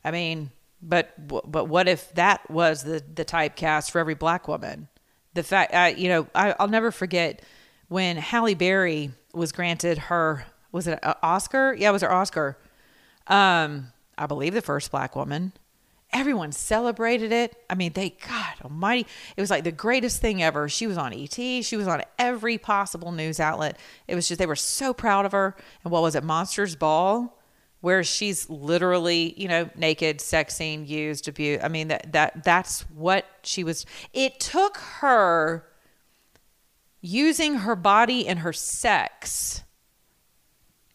I 0.04 0.10
mean, 0.10 0.50
but 0.82 1.12
but 1.28 1.68
what 1.68 1.88
if 1.88 2.12
that 2.14 2.50
was 2.50 2.82
the 2.82 3.02
the 3.14 3.24
typecast 3.24 3.90
for 3.90 3.98
every 3.98 4.14
black 4.14 4.48
woman? 4.48 4.88
The 5.34 5.42
fact, 5.42 5.74
uh, 5.74 5.92
you 5.96 6.08
know, 6.08 6.26
I, 6.34 6.54
I'll 6.58 6.68
never 6.68 6.90
forget 6.90 7.42
when 7.88 8.16
Halle 8.16 8.54
Berry 8.54 9.10
was 9.32 9.52
granted 9.52 9.98
her 9.98 10.44
was 10.72 10.86
it 10.86 10.98
an 11.02 11.14
Oscar? 11.22 11.74
Yeah, 11.76 11.90
it 11.90 11.92
was 11.92 12.02
her 12.02 12.12
Oscar. 12.12 12.56
Um, 13.26 13.92
I 14.16 14.26
believe 14.26 14.54
the 14.54 14.62
first 14.62 14.90
black 14.90 15.16
woman. 15.16 15.52
Everyone 16.12 16.50
celebrated 16.50 17.30
it. 17.30 17.56
I 17.68 17.74
mean, 17.74 17.92
they, 17.92 18.10
God 18.26 18.54
almighty, 18.64 19.06
it 19.36 19.40
was 19.40 19.50
like 19.50 19.64
the 19.64 19.72
greatest 19.72 20.20
thing 20.20 20.42
ever. 20.42 20.68
She 20.68 20.86
was 20.86 20.98
on 20.98 21.12
ET. 21.12 21.34
She 21.34 21.76
was 21.76 21.86
on 21.86 22.02
every 22.18 22.58
possible 22.58 23.12
news 23.12 23.38
outlet. 23.38 23.78
It 24.08 24.14
was 24.16 24.26
just, 24.26 24.38
they 24.38 24.46
were 24.46 24.56
so 24.56 24.92
proud 24.92 25.24
of 25.24 25.32
her. 25.32 25.56
And 25.84 25.92
what 25.92 26.02
was 26.02 26.16
it, 26.16 26.24
Monsters 26.24 26.74
Ball? 26.74 27.36
Where 27.80 28.04
she's 28.04 28.50
literally, 28.50 29.34
you 29.38 29.48
know, 29.48 29.70
naked, 29.76 30.20
sex 30.20 30.56
scene 30.56 30.84
used, 30.84 31.28
abused. 31.28 31.62
I 31.62 31.68
mean, 31.68 31.88
that, 31.88 32.12
that, 32.12 32.44
that's 32.44 32.82
what 32.90 33.24
she 33.42 33.64
was. 33.64 33.86
It 34.12 34.38
took 34.40 34.76
her 34.76 35.64
using 37.00 37.56
her 37.56 37.76
body 37.76 38.26
and 38.26 38.40
her 38.40 38.52
sex 38.52 39.62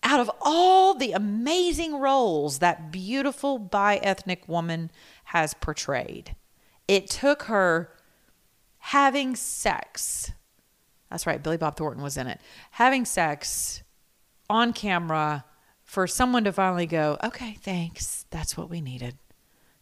out 0.06 0.22
of 0.22 0.32
all 0.41 0.94
the 0.94 1.12
amazing 1.12 2.00
roles 2.00 2.60
that 2.60 2.91
beautiful 2.91 3.60
bi-ethnic 3.60 4.48
woman 4.48 4.89
has 5.26 5.54
portrayed 5.54 6.36
it 6.88 7.10
took 7.10 7.44
her 7.44 7.91
having 8.78 9.36
sex 9.36 10.32
that's 11.10 11.28
right 11.28 11.44
billy 11.44 11.58
bob 11.58 11.76
thornton 11.76 12.02
was 12.02 12.15
in 12.15 12.28
it 12.28 12.39
having 12.72 13.04
sex 13.04 13.84
on 14.50 14.72
camera 14.72 15.44
for 15.84 16.08
someone 16.08 16.44
to 16.44 16.54
finally 16.54 16.86
go 16.86 17.18
okay 17.24 17.58
thanks 17.62 18.15
that's 18.36 18.58
what 18.58 18.70
we 18.70 18.82
needed. 18.82 19.15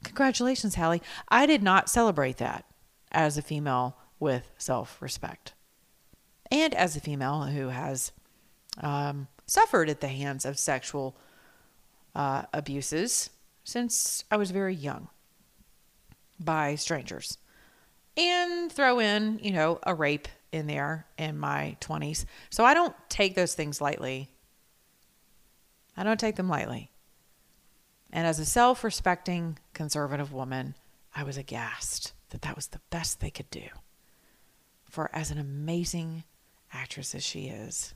Congratulations 0.04 0.76
Halle. 0.76 1.02
I 1.28 1.48
did 1.48 1.64
not 1.64 1.90
celebrate 1.90 2.38
that 2.38 2.66
as 3.12 3.36
a 3.36 3.42
female 3.42 3.98
with 4.20 4.52
self-respect. 4.60 5.54
And 6.52 6.76
as 6.76 6.96
a 6.96 7.00
female 7.00 7.46
who 7.46 7.70
has 7.70 8.12
um, 8.80 9.28
suffered 9.46 9.90
at 9.90 10.02
the 10.02 10.08
hands 10.08 10.46
of 10.46 10.58
sexual 10.58 11.16
uh, 12.16 12.44
abuses 12.54 13.30
since 13.64 14.24
I 14.30 14.38
was 14.38 14.52
very 14.52 14.76
young 14.76 15.08
by 16.40 16.76
strangers. 16.76 17.38
And 18.16 18.72
throw 18.72 19.00
in, 19.00 19.40
you 19.42 19.52
know, 19.52 19.80
a 19.84 19.96
rape 19.96 20.28
in 20.52 20.68
there 20.68 21.08
in 21.18 21.38
my 21.38 21.78
20s. 21.82 22.26
So 22.52 22.64
I 22.64 22.74
don't 22.74 22.96
take 23.10 23.36
those 23.36 23.56
things 23.56 23.82
lightly. 23.82 24.30
I 25.98 26.04
don't 26.04 26.20
take 26.20 26.36
them 26.36 26.48
lightly. 26.48 26.92
And 28.12 28.28
as 28.28 28.38
a 28.38 28.46
self 28.46 28.84
respecting 28.84 29.58
conservative 29.74 30.32
woman, 30.32 30.76
I 31.16 31.24
was 31.24 31.38
aghast 31.38 32.14
that 32.30 32.44
that 32.44 32.56
was 32.56 32.68
the 32.68 32.82
best 32.92 33.20
they 33.20 33.32
could 33.32 33.50
do. 33.50 33.68
For 34.90 35.10
as 35.14 35.32
an 35.32 35.40
amazing 35.40 36.24
actress 36.72 37.16
as 37.16 37.24
she 37.24 37.48
is, 37.48 37.96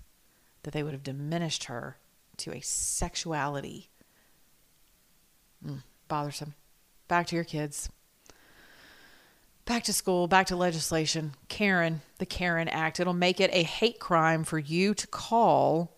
that 0.68 0.74
they 0.74 0.84
would 0.84 0.92
have 0.92 1.02
diminished 1.02 1.64
her 1.64 1.96
to 2.36 2.52
a 2.52 2.60
sexuality. 2.60 3.88
Mm, 5.66 5.82
bothersome. 6.10 6.56
Back 7.08 7.28
to 7.28 7.36
your 7.36 7.46
kids. 7.46 7.88
Back 9.64 9.86
to 9.86 9.94
school, 9.94 10.28
back 10.28 10.48
to 10.48 10.58
legislation. 10.58 11.36
Karen, 11.48 12.02
the 12.18 12.26
CAREN 12.26 12.68
Act. 12.68 13.00
It'll 13.00 13.14
make 13.14 13.40
it 13.40 13.50
a 13.54 13.64
hate 13.64 14.02
crime 14.02 14.44
for 14.44 14.60
you 14.60 14.94
to 14.94 15.08
call 15.08 15.94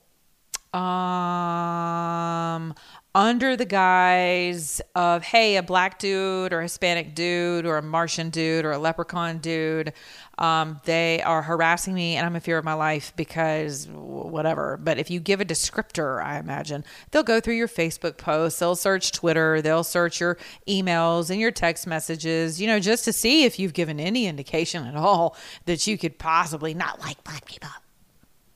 um 0.73 2.75
under 3.15 3.55
the 3.55 3.65
guise 3.65 4.81
of 4.93 5.23
hey 5.23 5.57
a 5.57 5.63
black 5.63 5.97
dude 5.97 6.53
or 6.53 6.61
hispanic 6.61 7.15
dude 7.15 7.65
or 7.65 7.77
a 7.77 7.81
martian 7.81 8.29
dude 8.29 8.63
or 8.63 8.71
a 8.71 8.77
leprechaun 8.77 9.39
dude 9.39 9.91
um, 10.37 10.79
they 10.85 11.21
are 11.23 11.41
harassing 11.41 11.95
me 11.95 12.15
and 12.15 12.25
i'm 12.25 12.35
in 12.35 12.41
fear 12.41 12.59
of 12.59 12.63
my 12.63 12.73
life 12.73 13.11
because 13.17 13.87
whatever. 13.89 14.79
But 14.81 14.99
if 14.99 15.09
you 15.09 15.19
give 15.19 15.41
a 15.41 15.45
descriptor 15.45 16.23
i 16.23 16.37
imagine 16.37 16.85
they'll 17.09 17.23
go 17.23 17.39
through 17.39 17.55
your 17.55 17.67
facebook 17.67 18.17
posts 18.17 18.59
they'll 18.59 18.75
search 18.75 19.11
twitter 19.11 19.63
they'll 19.63 19.83
search 19.83 20.19
your 20.19 20.37
emails 20.67 21.31
and 21.31 21.41
your 21.41 21.51
text 21.51 21.87
messages 21.87 22.61
you 22.61 22.67
know 22.67 22.79
just 22.79 23.05
to 23.05 23.13
see 23.13 23.43
if 23.43 23.57
you've 23.57 23.73
given 23.73 23.99
any 23.99 24.27
indication 24.27 24.85
at 24.85 24.95
all 24.95 25.35
that 25.65 25.87
you 25.87 25.97
could 25.97 26.19
possibly 26.19 26.75
not 26.75 26.99
like 26.99 27.23
black 27.23 27.45
people 27.45 27.69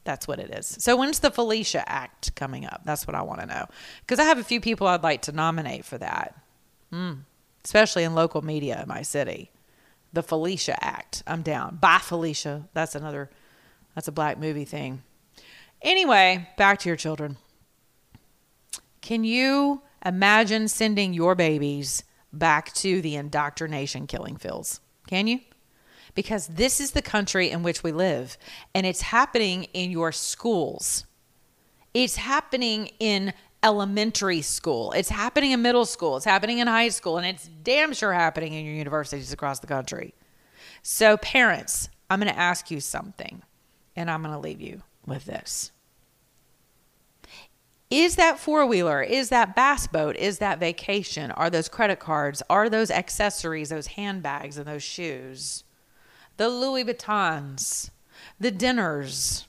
that's 0.04 0.28
what 0.28 0.39
it 0.39 0.54
is. 0.54 0.78
So 0.80 0.96
when's 0.96 1.20
the 1.20 1.32
Felicia 1.32 1.88
Act 1.89 2.36
coming 2.36 2.66
up? 2.66 2.82
That's 2.86 3.08
what 3.08 3.16
I 3.16 3.22
want 3.22 3.42
to 3.42 3.46
know. 3.46 3.66
Because 4.02 4.20
I 4.20 4.24
have 4.24 4.38
a 4.38 4.44
few 4.44 4.60
people 4.60 4.88
I'd 4.88 5.04
like 5.04 5.24
to 5.24 5.32
nominate 5.32 5.86
for 5.86 5.98
that, 5.98 6.36
mm. 6.92 7.20
especially 7.63 8.04
in 8.04 8.16
local 8.16 8.42
media 8.42 8.82
in 8.82 8.88
my 8.88 9.02
city. 9.02 9.52
The 10.12 10.24
Felicia 10.24 10.82
Act. 10.84 11.24
I'm 11.26 11.42
down. 11.42 11.78
Bye, 11.78 12.00
Felicia. 12.02 12.68
That's 12.74 12.96
another, 12.96 13.30
that's 13.96 14.08
a 14.08 14.12
black 14.12 14.38
movie 14.38 14.66
thing. 14.66 15.02
Anyway, 15.82 16.48
back 16.58 16.80
to 16.80 16.89
your 16.89 16.96
children. 16.96 17.38
Can 19.02 19.24
you 19.24 19.82
imagine 20.06 20.68
sending 20.68 21.13
your 21.13 21.36
babies 21.36 22.04
back 22.32 22.74
to 22.74 23.02
the 23.02 23.16
indoctrination 23.16 24.08
killing 24.08 24.38
fields? 24.38 24.80
Can 25.08 25.28
you? 25.28 25.39
Because 26.15 26.47
this 26.47 26.80
is 26.80 26.91
the 26.91 27.02
country 27.02 27.49
in 27.49 27.63
which 27.63 27.84
we 27.84 27.91
live 27.91 28.38
and 28.76 28.86
it's 28.86 29.02
happening 29.02 29.65
in 29.73 29.91
your 29.91 30.12
schools. 30.12 31.06
It's 31.93 32.15
happening 32.15 32.89
in 32.99 33.34
elementary 33.63 34.41
school. 34.41 34.91
It's 34.91 35.10
happening 35.10 35.52
in 35.52 35.62
middle 35.62 35.86
school. 35.86 36.17
It's 36.17 36.26
happening 36.26 36.60
in 36.60 36.67
high 36.67 36.89
school. 36.89 37.17
And 37.17 37.26
it's 37.26 37.47
damn 37.63 37.93
sure 37.93 38.13
happening 38.13 38.54
in 38.54 38.65
your 38.65 38.76
universities 38.76 39.32
across 39.32 39.60
the 39.60 39.67
country. 39.67 40.13
So, 40.82 41.17
parents, 41.17 41.89
I'm 42.10 42.19
going 42.19 42.32
to 42.32 42.39
ask 42.39 42.69
you 42.69 42.82
something, 42.82 43.41
and 43.95 44.12
I'm 44.12 44.21
going 44.21 44.34
to 44.34 44.39
leave 44.39 44.60
you 44.60 44.84
with 45.06 45.26
this. 45.26 45.71
Is 47.89 48.15
that 48.17 48.39
four 48.39 48.65
wheeler? 48.65 49.02
Is 49.02 49.30
that 49.30 49.56
bass 49.56 49.88
boat? 49.88 50.15
Is 50.17 50.39
that 50.39 50.60
vacation? 50.60 51.32
Are 51.32 51.49
those 51.49 51.69
credit 51.69 51.99
cards? 51.99 52.43
Are 52.49 52.69
those 52.69 52.91
accessories, 52.91 53.69
those 53.69 53.88
handbags, 53.88 54.58
and 54.58 54.65
those 54.65 54.84
shoes? 54.84 55.62
The 56.38 56.50
Louis 56.50 56.84
Vuittons, 56.84 57.89
the 58.39 58.52
dinners, 58.52 59.48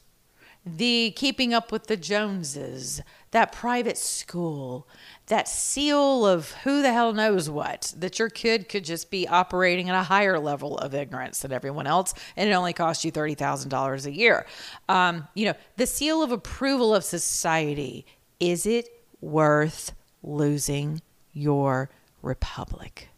the 0.66 1.12
keeping 1.16 1.52
up 1.52 1.70
with 1.70 1.86
the 1.86 1.96
Joneses, 1.96 3.02
that 3.32 3.52
private 3.52 3.98
school, 3.98 4.86
that 5.26 5.48
seal 5.48 6.26
of 6.26 6.52
who 6.64 6.82
the 6.82 6.92
hell 6.92 7.12
knows 7.12 7.50
what, 7.50 7.92
that 7.96 8.18
your 8.18 8.30
kid 8.30 8.68
could 8.68 8.84
just 8.84 9.10
be 9.10 9.26
operating 9.28 9.90
at 9.90 9.98
a 9.98 10.04
higher 10.04 10.38
level 10.38 10.78
of 10.78 10.94
ignorance 10.94 11.40
than 11.40 11.52
everyone 11.52 11.86
else, 11.86 12.14
and 12.36 12.48
it 12.48 12.52
only 12.52 12.72
costs 12.72 13.04
you 13.04 13.12
$30,000 13.12 14.06
a 14.06 14.12
year. 14.12 14.46
Um, 14.88 15.28
you 15.34 15.46
know, 15.46 15.54
the 15.76 15.86
seal 15.86 16.22
of 16.22 16.32
approval 16.32 16.94
of 16.94 17.04
society. 17.04 18.06
Is 18.40 18.66
it 18.66 18.88
worth 19.20 19.92
losing 20.22 21.02
your 21.32 21.90
republic? 22.22 23.08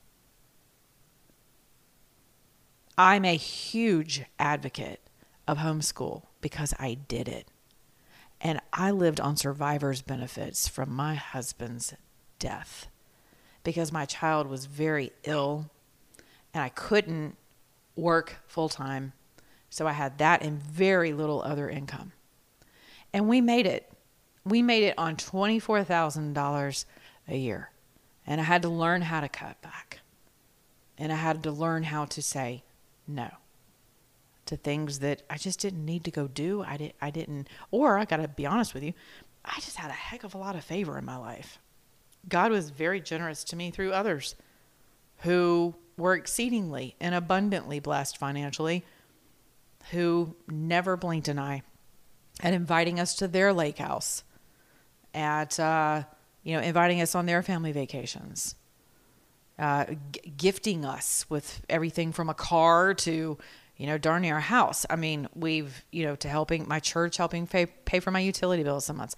I'm 2.99 3.27
a 3.27 3.37
huge 3.37 4.25
advocate 4.39 5.01
of 5.47 5.59
homeschool 5.59 6.23
because 6.41 6.73
I 6.79 6.95
did 6.95 7.29
it. 7.29 7.49
And 8.41 8.61
I 8.73 8.91
lived 8.91 9.21
on 9.21 9.37
survivor's 9.37 10.01
benefits 10.01 10.67
from 10.67 10.91
my 10.91 11.15
husband's 11.15 11.95
death 12.39 12.89
because 13.65 13.93
my 13.93 14.07
child 14.07 14.47
was 14.47 14.67
very 14.67 15.13
ill 15.25 15.71
and 16.55 16.63
I 16.63 16.71
couldn't 16.71 17.37
work 17.97 18.37
full 18.47 18.71
time. 18.71 19.13
So 19.69 19.87
I 19.87 19.93
had 19.93 20.17
that 20.19 20.43
and 20.43 20.63
very 20.63 21.13
little 21.13 21.43
other 21.43 21.69
income. 21.69 22.13
And 23.13 23.29
we 23.29 23.43
made 23.43 23.67
it. 23.67 23.91
We 24.45 24.63
made 24.63 24.85
it 24.85 24.95
on 24.97 25.17
$24,000 25.17 26.85
a 27.29 27.37
year. 27.37 27.71
And 28.27 28.41
I 28.41 28.45
had 28.45 28.63
to 28.63 28.69
learn 28.69 29.03
how 29.03 29.21
to 29.21 29.29
cut 29.29 29.61
back. 29.61 30.01
And 30.97 31.13
I 31.13 31.17
had 31.17 31.43
to 31.43 31.51
learn 31.51 31.83
how 31.83 32.07
to 32.07 32.23
say 32.23 32.63
no 33.07 33.31
to 34.47 34.57
things 34.57 35.01
that 35.01 35.23
I 35.29 35.37
just 35.39 35.61
didn't 35.61 35.85
need 35.85 36.05
to 36.05 36.11
go 36.11 36.29
do. 36.29 36.63
I 36.67 36.77
did 36.77 36.95
I 37.01 37.11
didn't 37.11 37.49
or 37.71 37.99
I 37.99 38.05
got 38.05 38.19
to 38.19 38.29
be 38.29 38.47
honest 38.47 38.75
with 38.75 38.83
you, 38.83 38.95
I 39.45 39.57
just 39.57 39.77
had 39.77 39.91
a 39.91 39.95
heck 39.95 40.25
of 40.25 40.35
a 40.35 40.39
lot 40.39 40.57
of 40.57 40.65
favor 40.65 40.99
in 40.99 41.05
my 41.05 41.17
life. 41.17 41.59
God 42.29 42.51
was 42.51 42.71
very 42.71 43.01
generous 43.01 43.45
to 43.45 43.57
me 43.57 43.71
through 43.71 43.93
others 43.93 44.35
who 45.19 45.75
were 45.97 46.15
exceedingly 46.15 46.95
and 47.01 47.15
abundantly 47.15 47.81
blessed 47.81 48.19
financially, 48.19 48.85
who 49.93 50.35
never 50.49 50.97
blinked 50.97 51.29
an 51.29 51.39
eye 51.39 51.63
at 52.41 52.53
inviting 52.53 53.01
us 53.01 53.15
to 53.17 53.29
their 53.29 53.53
lake 53.53 53.79
house, 53.79 54.25
at 55.15 55.59
uh, 55.59 56.03
you 56.43 56.55
know 56.55 56.63
inviting 56.63 57.01
us 57.01 57.15
on 57.15 57.27
their 57.27 57.43
family 57.43 57.73
vacations, 57.73 58.57
uh, 59.59 59.87
g- 60.13 60.33
gifting 60.37 60.85
us 60.85 61.25
with 61.29 61.63
everything 61.69 62.13
from 62.13 62.29
a 62.29 62.35
car 62.35 62.95
to 62.95 63.39
you 63.77 63.87
know, 63.87 63.99
darn 63.99 64.23
near 64.23 64.39
a 64.39 64.41
house. 64.41 64.87
I 64.89 64.97
mean, 64.97 65.29
we've, 65.35 65.85
you 65.93 66.07
know, 66.07 66.17
to 66.17 66.29
helping 66.29 66.67
my 66.67 66.81
church, 66.81 67.19
helping 67.19 67.47
pay, 67.47 67.67
pay 67.67 68.01
for 68.01 68.11
my 68.11 68.21
utility 68.21 68.63
bills 68.63 68.87
some 68.87 68.97
months. 68.97 69.17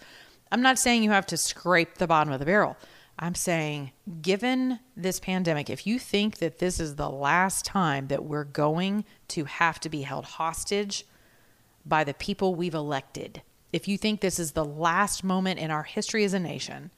I'm 0.50 0.62
not 0.62 0.78
saying 0.78 1.02
you 1.02 1.10
have 1.10 1.26
to 1.26 1.36
scrape 1.36 1.98
the 1.98 2.06
bottom 2.06 2.32
of 2.32 2.40
the 2.40 2.46
barrel. 2.46 2.76
I'm 3.18 3.34
saying, 3.34 3.92
given 4.22 4.78
this 4.96 5.20
pandemic, 5.20 5.70
if 5.70 5.86
you 5.86 5.98
think 5.98 6.38
that 6.38 6.58
this 6.58 6.78
is 6.78 6.94
the 6.94 7.10
last 7.10 7.64
time 7.64 8.08
that 8.08 8.24
we're 8.24 8.44
going 8.44 9.04
to 9.28 9.44
have 9.44 9.80
to 9.80 9.88
be 9.88 10.02
held 10.02 10.24
hostage 10.24 11.04
by 11.84 12.04
the 12.04 12.14
people 12.14 12.54
we've 12.54 12.74
elected, 12.74 13.42
if 13.72 13.88
you 13.88 13.98
think 13.98 14.20
this 14.20 14.38
is 14.38 14.52
the 14.52 14.64
last 14.64 15.24
moment 15.24 15.58
in 15.58 15.70
our 15.70 15.82
history 15.82 16.24
as 16.24 16.32
a 16.32 16.38
nation 16.38 16.90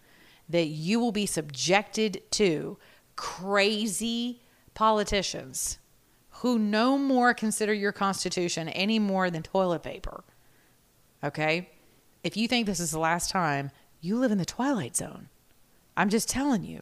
that 0.48 0.66
you 0.66 1.00
will 1.00 1.12
be 1.12 1.26
subjected 1.26 2.22
to 2.32 2.76
crazy 3.20 4.40
politicians 4.72 5.78
who 6.30 6.58
no 6.58 6.96
more 6.96 7.34
consider 7.34 7.74
your 7.74 7.92
Constitution 7.92 8.70
any 8.70 8.98
more 8.98 9.30
than 9.30 9.42
toilet 9.42 9.82
paper. 9.82 10.24
Okay? 11.22 11.68
If 12.24 12.38
you 12.38 12.48
think 12.48 12.64
this 12.64 12.80
is 12.80 12.92
the 12.92 12.98
last 12.98 13.28
time, 13.28 13.72
you 14.00 14.16
live 14.16 14.32
in 14.32 14.38
the 14.38 14.46
twilight 14.46 14.96
zone. 14.96 15.28
I'm 15.98 16.08
just 16.08 16.30
telling 16.30 16.64
you. 16.64 16.80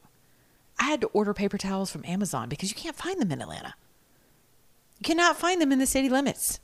I 0.79 0.85
had 0.85 1.01
to 1.01 1.09
order 1.09 1.35
paper 1.35 1.59
towels 1.59 1.91
from 1.91 2.05
Amazon 2.05 2.49
because 2.49 2.71
you 2.71 2.77
can't 2.77 2.95
find 2.95 3.21
them 3.21 3.33
in 3.33 3.43
Atlanta. 3.43 3.75
You 5.01 5.05
cannot 5.05 5.41
find 5.41 5.61
them 5.61 5.73
in 5.73 5.81
the 5.81 5.87
city 5.87 6.09
limits. 6.09 6.61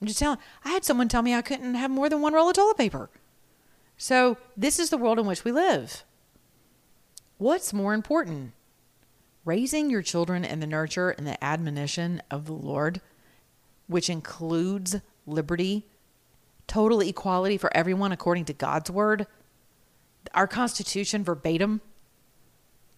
I'm 0.00 0.06
just 0.06 0.20
telling. 0.20 0.38
I 0.64 0.70
had 0.70 0.84
someone 0.84 1.08
tell 1.08 1.22
me 1.22 1.34
I 1.34 1.42
couldn't 1.42 1.74
have 1.74 1.90
more 1.90 2.08
than 2.08 2.20
one 2.20 2.32
roll 2.32 2.48
of 2.48 2.54
toilet 2.54 2.76
paper. 2.76 3.10
So, 3.98 4.36
this 4.56 4.78
is 4.78 4.90
the 4.90 4.98
world 4.98 5.18
in 5.18 5.26
which 5.26 5.42
we 5.42 5.50
live. 5.50 6.04
What's 7.38 7.72
more 7.72 7.92
important? 7.92 8.52
Raising 9.46 9.88
your 9.88 10.02
children 10.02 10.44
in 10.44 10.60
the 10.60 10.66
nurture 10.66 11.10
and 11.10 11.26
the 11.26 11.42
admonition 11.42 12.20
of 12.30 12.44
the 12.44 12.52
Lord, 12.52 13.00
which 13.86 14.10
includes 14.10 14.96
liberty, 15.24 15.86
total 16.66 17.00
equality 17.00 17.56
for 17.56 17.74
everyone 17.74 18.12
according 18.12 18.44
to 18.44 18.52
God's 18.52 18.90
word, 18.90 19.26
our 20.34 20.48
Constitution 20.48 21.22
verbatim. 21.22 21.80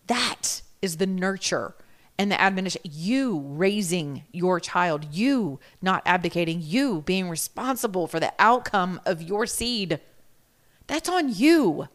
That 0.07 0.63
is 0.81 0.97
the 0.97 1.07
nurture 1.07 1.75
and 2.19 2.33
the 2.33 2.41
admonition. 2.41 2.81
You 2.83 3.41
raising 3.45 4.25
your 4.33 4.59
child, 4.59 5.07
you 5.13 5.61
not 5.83 6.03
abdicating, 6.07 6.61
you 6.63 7.03
being 7.03 7.29
responsible 7.29 8.07
for 8.07 8.19
the 8.19 8.33
outcome 8.39 9.03
of 9.05 9.23
your 9.23 9.45
seed. 9.45 10.01
That's 10.87 11.11
on 11.11 11.29
you. 11.33 11.89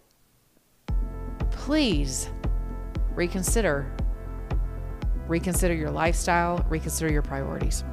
Please 1.50 2.30
reconsider 3.16 3.92
reconsider 5.34 5.74
your 5.74 5.90
lifestyle, 5.90 6.64
reconsider 6.70 7.12
your 7.12 7.24
priorities. 7.24 7.84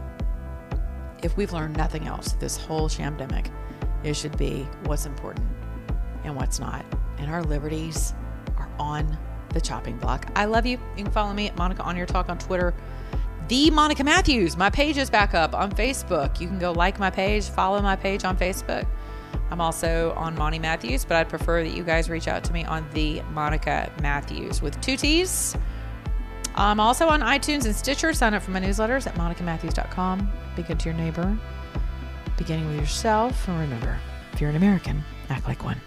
If 1.22 1.38
we've 1.38 1.55
learned 1.55 1.74
nothing 1.74 2.07
else, 2.07 2.33
this 2.33 2.59
whole 2.59 2.87
shamdemic, 2.87 3.50
it 4.05 4.12
should 4.12 4.37
be 4.37 4.68
what's 4.85 5.07
important 5.07 5.46
and 6.24 6.37
what's 6.37 6.61
not. 6.61 6.85
And 7.16 7.31
our 7.31 7.42
liberties 7.42 8.12
are 8.59 8.68
on 8.79 9.16
the 9.55 9.61
chopping 9.61 9.96
block. 9.96 10.31
I 10.37 10.44
love 10.44 10.66
you. 10.66 10.79
You 10.98 11.05
can 11.05 11.12
follow 11.12 11.33
me 11.33 11.48
at 11.48 11.57
Monica 11.57 11.83
on 11.83 11.96
air 11.96 12.05
talk 12.05 12.29
on 12.29 12.37
Twitter. 12.37 12.74
The 13.48 13.70
Monica 13.70 14.05
Matthews. 14.05 14.59
My 14.59 14.68
page 14.68 14.98
is 14.98 15.09
back 15.09 15.33
up 15.33 15.55
on 15.55 15.72
Facebook. 15.72 16.42
You 16.42 16.46
can 16.46 16.59
go 16.59 16.72
like 16.72 16.98
my 16.98 17.09
page, 17.09 17.44
follow 17.48 17.81
my 17.81 17.96
page 17.96 18.22
on 18.22 18.37
Facebook. 18.37 18.87
I'm 19.50 19.62
also 19.62 20.12
on 20.14 20.35
Monty 20.35 20.59
Matthews, 20.59 21.07
but 21.07 21.16
I'd 21.16 21.31
prefer 21.31 21.62
that 21.62 21.74
you 21.74 21.85
guys 21.85 22.11
reach 22.11 22.29
out 22.29 22.44
to 22.44 22.53
me 22.53 22.66
on 22.66 22.87
the 22.92 23.22
Monica 23.33 23.90
Matthews 24.03 24.61
with 24.61 24.79
two 24.83 24.98
T's. 24.98 25.57
I'm 26.54 26.80
also 26.80 27.08
on 27.08 27.20
iTunes 27.20 27.64
and 27.64 27.74
Stitcher. 27.74 28.12
Sign 28.12 28.34
up 28.34 28.42
for 28.42 28.50
my 28.50 28.60
newsletters 28.60 29.06
at 29.06 29.14
monicamatthews.com. 29.14 30.30
Be 30.56 30.62
good 30.62 30.80
to 30.80 30.88
your 30.88 30.98
neighbor, 30.98 31.38
beginning 32.36 32.66
with 32.68 32.78
yourself. 32.78 33.48
And 33.48 33.58
remember, 33.60 33.98
if 34.32 34.40
you're 34.40 34.50
an 34.50 34.56
American, 34.56 35.02
act 35.28 35.46
like 35.46 35.64
one. 35.64 35.80